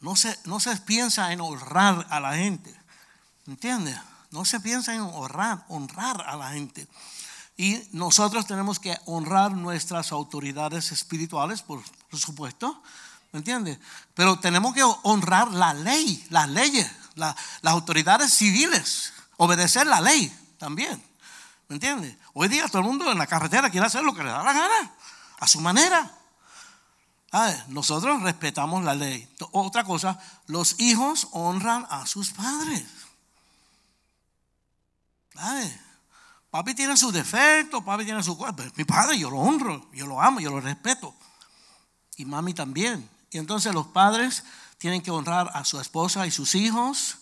[0.00, 2.74] No se, no se piensa en honrar a la gente.
[3.46, 3.98] ¿Entiendes?
[4.30, 6.86] No se piensa en honrar, honrar a la gente.
[7.56, 12.80] Y nosotros tenemos que honrar nuestras autoridades espirituales, por supuesto.
[13.32, 13.78] ¿Me entiendes?
[14.14, 21.02] Pero tenemos que honrar la ley, las leyes las autoridades civiles, obedecer la ley también.
[21.68, 22.16] ¿Me entiendes?
[22.32, 24.52] Hoy día todo el mundo en la carretera quiere hacer lo que le da la
[24.52, 24.92] gana.
[25.40, 26.10] a su manera.
[27.68, 29.28] nosotros respetamos la ley.
[29.52, 32.84] Otra cosa, los hijos honran a sus padres.
[36.50, 38.62] Papi tiene sus defectos, papi tiene su cuerpo.
[38.74, 41.14] Mi padre yo lo honro, yo lo amo, yo lo respeto.
[42.16, 43.08] Y mami también.
[43.30, 44.42] Y entonces los padres
[44.78, 47.18] tienen que honrar a su esposa y sus hijos.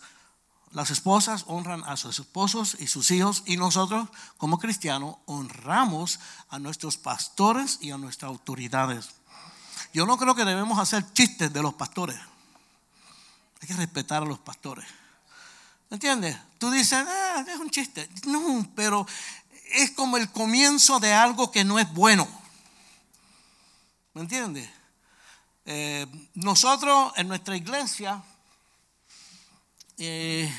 [0.71, 3.43] Las esposas honran a sus esposos y sus hijos.
[3.45, 9.09] Y nosotros, como cristianos, honramos a nuestros pastores y a nuestras autoridades.
[9.93, 12.17] Yo no creo que debemos hacer chistes de los pastores.
[13.61, 14.85] Hay que respetar a los pastores.
[15.89, 16.37] ¿Me entiendes?
[16.59, 18.07] Tú dices, ah, es un chiste.
[18.25, 19.07] No, pero
[19.71, 22.27] es como el comienzo de algo que no es bueno.
[24.13, 24.69] ¿Me entiendes?
[25.69, 28.23] Eh, nosotros en nuestra iglesia
[29.97, 30.49] eh,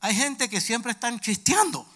[0.00, 1.86] hay gente que siempre están chisteando.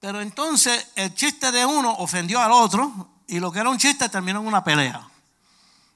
[0.00, 4.06] Pero entonces el chiste de uno ofendió al otro y lo que era un chiste
[4.10, 5.08] terminó en una pelea.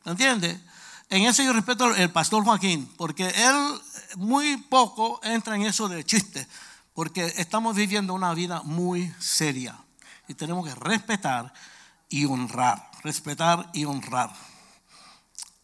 [0.07, 0.61] ¿Me entiendes?
[1.11, 3.81] En eso yo respeto al pastor Joaquín, porque él
[4.17, 6.49] muy poco entra en eso de chiste,
[6.95, 9.77] porque estamos viviendo una vida muy seria
[10.27, 11.53] y tenemos que respetar
[12.09, 14.33] y honrar, respetar y honrar.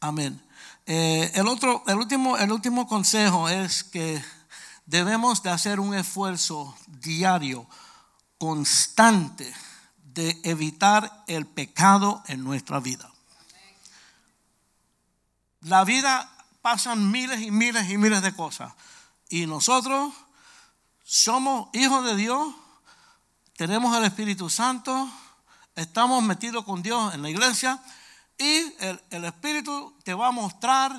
[0.01, 0.43] Amén.
[0.87, 4.23] Eh, el, otro, el, último, el último consejo es que
[4.87, 7.67] debemos de hacer un esfuerzo diario,
[8.39, 9.53] constante,
[10.03, 13.11] de evitar el pecado en nuestra vida.
[15.61, 16.31] La vida
[16.61, 18.73] pasan miles y miles y miles de cosas.
[19.29, 20.13] Y nosotros
[21.05, 22.55] somos hijos de Dios,
[23.57, 25.09] tenemos el Espíritu Santo,
[25.75, 27.81] estamos metidos con Dios en la iglesia
[28.39, 28.75] y
[29.11, 30.93] el, Espíritu te va a mostrar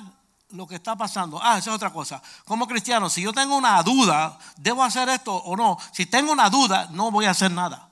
[0.50, 1.40] lo que está pasando.
[1.42, 2.22] Ah, esa es otra cosa.
[2.44, 5.76] Como cristiano, si yo tengo una duda, ¿debo hacer esto o no?
[5.92, 7.90] Si tengo una duda, no voy a hacer nada.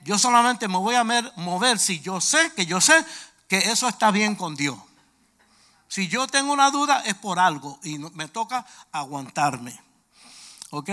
[0.00, 1.04] Yo solamente me voy a
[1.36, 3.04] mover si yo sé que yo sé
[3.48, 4.78] que eso está bien con Dios.
[5.88, 9.78] Si yo tengo una duda es por algo y me toca aguantarme.
[10.70, 10.90] ¿Ok?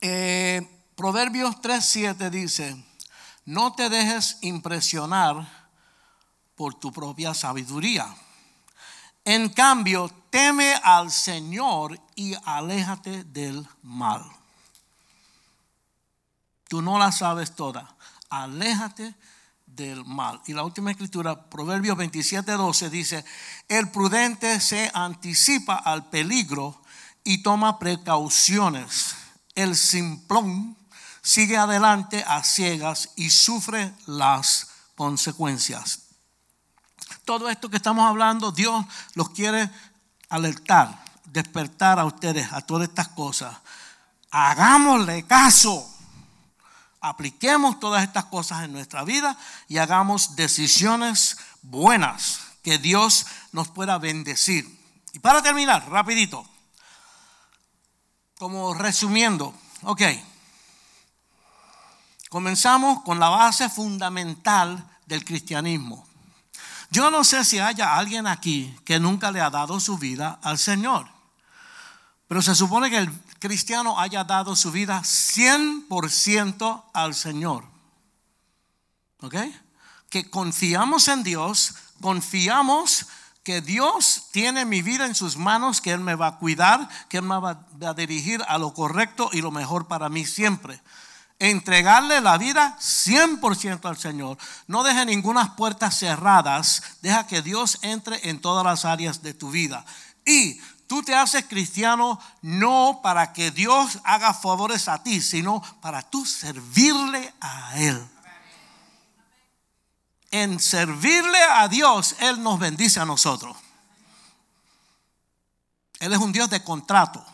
[0.00, 2.74] Eh, Proverbios 3:7 dice,
[3.44, 5.68] no te dejes impresionar
[6.56, 8.06] por tu propia sabiduría.
[9.24, 14.24] En cambio, teme al Señor y aléjate del mal.
[16.68, 17.94] Tú no la sabes toda.
[18.30, 19.14] Aléjate
[19.66, 20.40] del mal.
[20.46, 23.24] Y la última escritura, Proverbios 27, 12, dice,
[23.68, 26.80] el prudente se anticipa al peligro
[27.22, 29.14] y toma precauciones.
[29.54, 30.76] El simplón
[31.26, 36.02] sigue adelante a ciegas y sufre las consecuencias.
[37.24, 39.68] Todo esto que estamos hablando, Dios los quiere
[40.28, 43.56] alertar, despertar a ustedes a todas estas cosas.
[44.30, 45.92] Hagámosle caso
[47.00, 53.98] apliquemos todas estas cosas en nuestra vida y hagamos decisiones buenas que Dios nos pueda
[53.98, 54.64] bendecir.
[55.12, 56.48] Y para terminar, rapidito,
[58.38, 59.52] como resumiendo,
[59.82, 60.02] ok,
[62.28, 66.06] comenzamos con la base fundamental del cristianismo.
[66.90, 70.58] Yo no sé si haya alguien aquí que nunca le ha dado su vida al
[70.58, 71.08] Señor,
[72.28, 77.64] pero se supone que el cristiano haya dado su vida 100% al Señor.
[79.20, 79.34] ¿Ok?
[80.10, 83.06] Que confiamos en Dios, confiamos
[83.42, 87.18] que Dios tiene mi vida en sus manos, que Él me va a cuidar, que
[87.18, 90.80] Él me va a dirigir a lo correcto y lo mejor para mí siempre.
[91.38, 94.38] Entregarle la vida 100% al Señor.
[94.66, 96.82] No deje ninguna puerta cerradas.
[97.02, 99.84] Deja que Dios entre en todas las áreas de tu vida.
[100.24, 106.02] Y Tú te haces cristiano no para que Dios haga favores a ti, sino para
[106.02, 108.08] tú servirle a Él.
[110.30, 113.56] En servirle a Dios, Él nos bendice a nosotros.
[115.98, 117.24] Él es un Dios de contrato.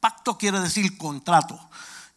[0.00, 1.58] Pacto quiere decir contrato.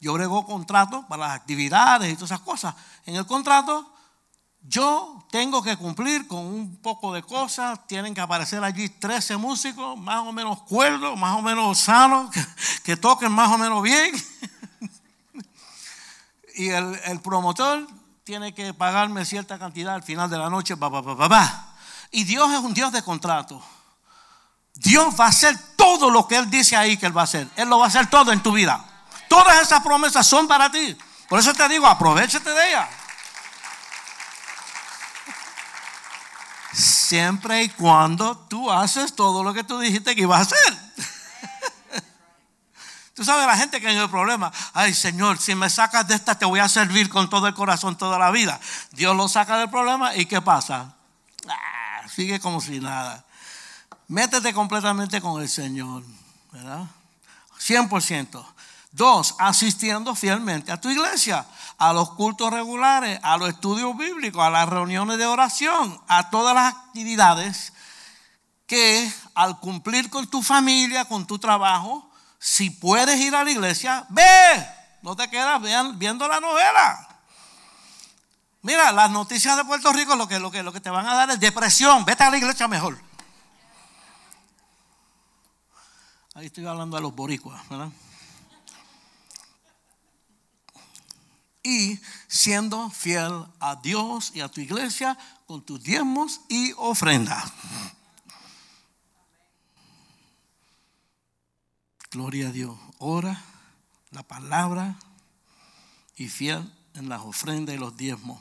[0.04, 2.76] Yo brego contrato para las actividades y todas esas cosas.
[3.06, 3.90] En el contrato
[4.62, 7.88] yo tengo que cumplir con un poco de cosas.
[7.88, 12.30] Tienen que aparecer allí 13 músicos, más o menos cuerdos, más o menos sanos,
[12.84, 14.14] que, toquen más o menos bien.
[16.56, 17.88] y el, promotor
[18.26, 20.76] tiene que pagarme cierta cantidad al final de la noche.
[22.12, 23.64] Y Dios es un Dios de contrato.
[24.74, 27.48] Dios va a hacer todo lo que Él dice ahí que Él va a hacer.
[27.56, 28.90] Él lo va a hacer todo en tu vida.
[29.34, 30.96] Todas esas promesas son para ti.
[31.28, 32.88] Por eso te digo, aprovechate de ellas.
[36.72, 40.78] Siempre y cuando tú haces todo lo que tú dijiste que ibas a hacer.
[43.16, 46.38] Tú sabes, la gente que tiene el problema, ay Señor, si me sacas de esta
[46.38, 48.60] te voy a servir con todo el corazón toda la vida.
[48.92, 50.96] Dios lo saca del problema y ¿qué pasa?
[51.48, 53.26] Ah, sigue como si nada.
[54.08, 56.04] Métete completamente con el Señor,
[56.52, 56.86] ¿verdad?
[57.60, 58.54] 100%.
[58.94, 61.48] Dos, asistiendo fielmente a tu iglesia,
[61.80, 66.54] a los cultos regulares, a los estudios bíblicos, a las reuniones de oración, a todas
[66.54, 67.74] las actividades
[68.68, 74.06] que al cumplir con tu familia, con tu trabajo, si puedes ir a la iglesia,
[74.10, 74.68] ve,
[75.02, 75.60] no te quedas
[75.98, 77.08] viendo la novela.
[78.62, 81.40] Mira, las noticias de Puerto Rico lo que, lo que, te van a dar es
[81.40, 83.02] depresión, vete a la iglesia mejor.
[86.36, 87.90] Ahí estoy hablando a los boricuas, ¿verdad?
[91.64, 97.52] Y siendo fiel a Dios y a tu iglesia con tus diezmos y ofrendas.
[102.12, 102.78] Gloria a Dios.
[103.00, 103.42] Ora
[104.12, 104.96] la palabra
[106.16, 108.40] y fiel en las ofrendas y los diezmos.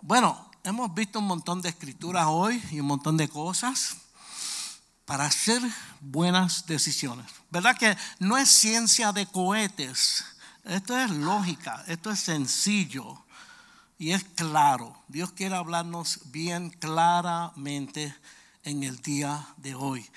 [0.00, 3.96] Bueno, hemos visto un montón de escrituras hoy y un montón de cosas
[5.04, 5.60] para hacer
[6.00, 7.26] buenas decisiones.
[7.50, 10.24] ¿Verdad que no es ciencia de cohetes?
[10.64, 13.24] Esto es lógica, esto es sencillo
[13.98, 14.96] y es claro.
[15.08, 18.14] Dios quiere hablarnos bien claramente
[18.62, 20.08] en el día de hoy.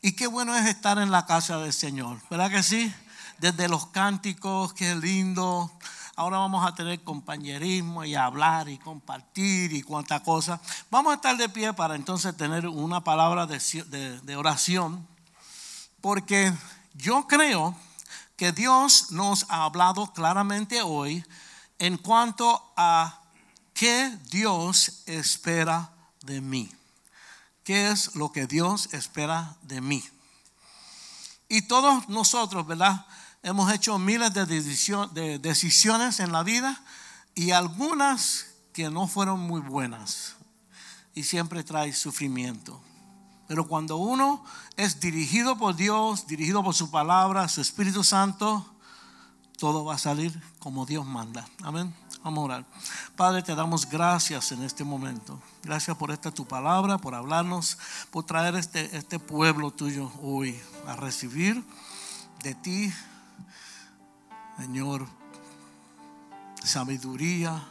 [0.00, 2.92] Y qué bueno es estar en la casa del Señor, ¿verdad que sí?
[3.38, 5.70] Desde los cánticos, qué lindo,
[6.14, 10.60] Ahora vamos a tener compañerismo y hablar y compartir y cuánta cosa.
[10.90, 15.06] Vamos a estar de pie para entonces tener una palabra de, oración,
[16.02, 16.52] porque
[16.94, 17.74] yo creo
[18.42, 21.24] que Dios nos ha hablado claramente hoy
[21.78, 23.22] en cuanto a
[23.72, 26.68] qué Dios espera de mí.
[27.62, 30.02] ¿Qué es lo que Dios espera de mí?
[31.48, 33.06] Y todos nosotros, ¿verdad?
[33.44, 36.82] hemos hecho miles de, decisiones en la vida
[37.36, 40.34] y algunas que no fueron muy buenas
[41.14, 42.82] y siempre trae sufrimiento.
[43.48, 44.44] Pero cuando uno
[44.76, 48.66] es dirigido por Dios, dirigido por su palabra, su Espíritu Santo,
[49.58, 51.46] todo va a salir como Dios manda.
[51.62, 51.94] Amén.
[52.24, 52.66] Vamos a orar.
[53.16, 55.40] Padre, te damos gracias en este momento.
[55.62, 57.78] Gracias por esta tu palabra, por hablarnos,
[58.10, 61.64] por traer este, este pueblo tuyo hoy a recibir
[62.42, 62.92] de ti
[64.62, 65.08] Señor,
[66.62, 67.66] sabiduría,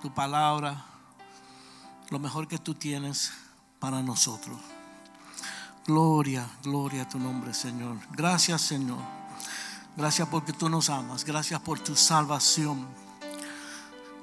[0.00, 0.84] tu palabra,
[2.10, 3.30] lo mejor que tú tienes
[3.82, 4.56] para nosotros.
[5.84, 7.98] Gloria, gloria a tu nombre, Señor.
[8.12, 9.00] Gracias, Señor.
[9.96, 11.24] Gracias porque tú nos amas.
[11.24, 12.86] Gracias por tu salvación.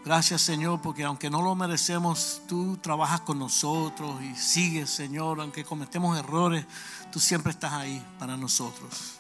[0.06, 5.42] Gracias, Señor, porque aunque no lo merecemos, tú trabajas con nosotros y sigues, Señor.
[5.42, 6.66] Aunque cometemos errores,
[7.12, 9.16] tú siempre estás ahí para nosotros.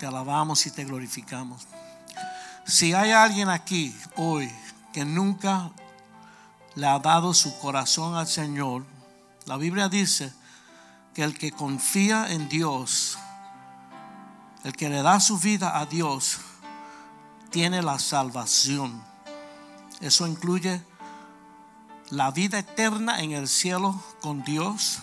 [0.00, 1.68] Te alabamos y te glorificamos.
[2.66, 4.50] Si hay alguien aquí hoy
[4.92, 5.70] que nunca
[6.74, 8.97] le ha dado su corazón al Señor,
[9.48, 10.30] la Biblia dice
[11.14, 13.18] que el que confía en Dios,
[14.62, 16.36] el que le da su vida a Dios,
[17.48, 19.02] tiene la salvación.
[20.02, 20.82] Eso incluye
[22.10, 24.98] la vida eterna en el cielo con Dios.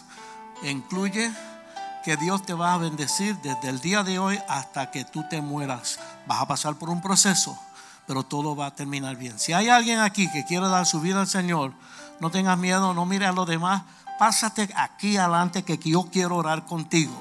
[0.62, 1.34] E incluye
[2.04, 5.42] que Dios te va a bendecir desde el día de hoy hasta que tú te
[5.42, 6.00] mueras.
[6.28, 7.58] Vas a pasar por un proceso,
[8.06, 9.40] pero todo va a terminar bien.
[9.40, 11.74] Si hay alguien aquí que quiere dar su vida al Señor,
[12.20, 13.82] no tengas miedo, no mires a los demás.
[14.18, 17.14] Pásate aquí adelante que yo quiero orar contigo.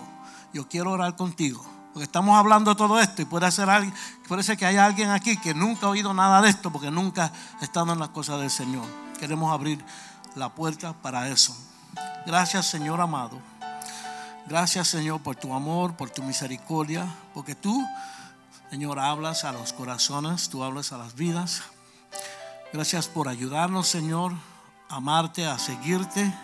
[0.53, 1.64] Yo quiero orar contigo.
[1.92, 3.95] Porque estamos hablando de todo esto y puede ser, alguien,
[4.26, 7.32] puede ser que haya alguien aquí que nunca ha oído nada de esto porque nunca
[7.61, 8.84] ha estado en las cosas del Señor.
[9.18, 9.84] Queremos abrir
[10.34, 11.57] la puerta para eso.
[12.26, 13.40] Gracias Señor amado.
[14.47, 17.84] Gracias Señor por tu amor, por tu misericordia, porque tú,
[18.70, 21.62] Señor, hablas a los corazones, tú hablas a las vidas.
[22.72, 24.32] Gracias por ayudarnos, Señor,
[24.88, 26.34] a amarte, a seguirte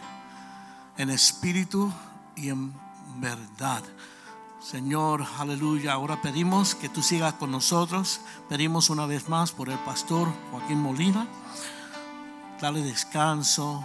[1.01, 1.91] en espíritu
[2.37, 2.75] y en
[3.17, 3.83] verdad.
[4.61, 5.95] Señor, aleluya.
[5.95, 8.21] Ahora pedimos que tú sigas con nosotros.
[8.51, 11.27] Pedimos una vez más por el pastor Joaquín Molina.
[12.61, 13.83] Dale descanso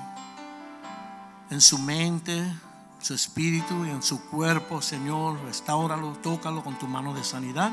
[1.50, 2.54] en su mente,
[3.02, 5.40] su espíritu y en su cuerpo, Señor.
[5.46, 7.72] Restauralo, tócalo con tu mano de sanidad.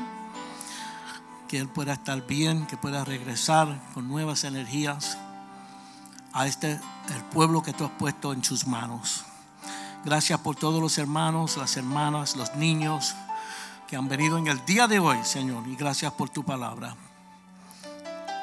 [1.49, 5.17] Que Él pueda estar bien, que pueda regresar con nuevas energías
[6.31, 6.79] a este,
[7.13, 9.25] el pueblo que tú has puesto en sus manos.
[10.05, 13.15] Gracias por todos los hermanos, las hermanas, los niños
[13.87, 15.65] que han venido en el día de hoy, Señor.
[15.67, 16.95] Y gracias por tu palabra.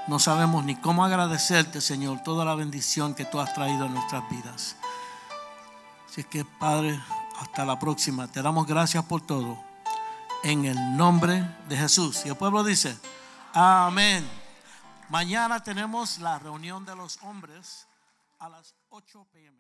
[0.09, 4.29] No sabemos ni cómo agradecerte, Señor, toda la bendición que tú has traído en nuestras
[4.31, 4.77] vidas.
[6.09, 6.99] Así que, Padre,
[7.39, 8.27] hasta la próxima.
[8.27, 9.59] Te damos gracias por todo.
[10.43, 12.23] en el nombre de Jesús.
[12.25, 12.99] Y el pueblo dice,
[13.53, 14.27] amén.
[15.11, 17.87] Mañana tenemos la reunión de los hombres
[18.39, 19.60] a las 8 pm.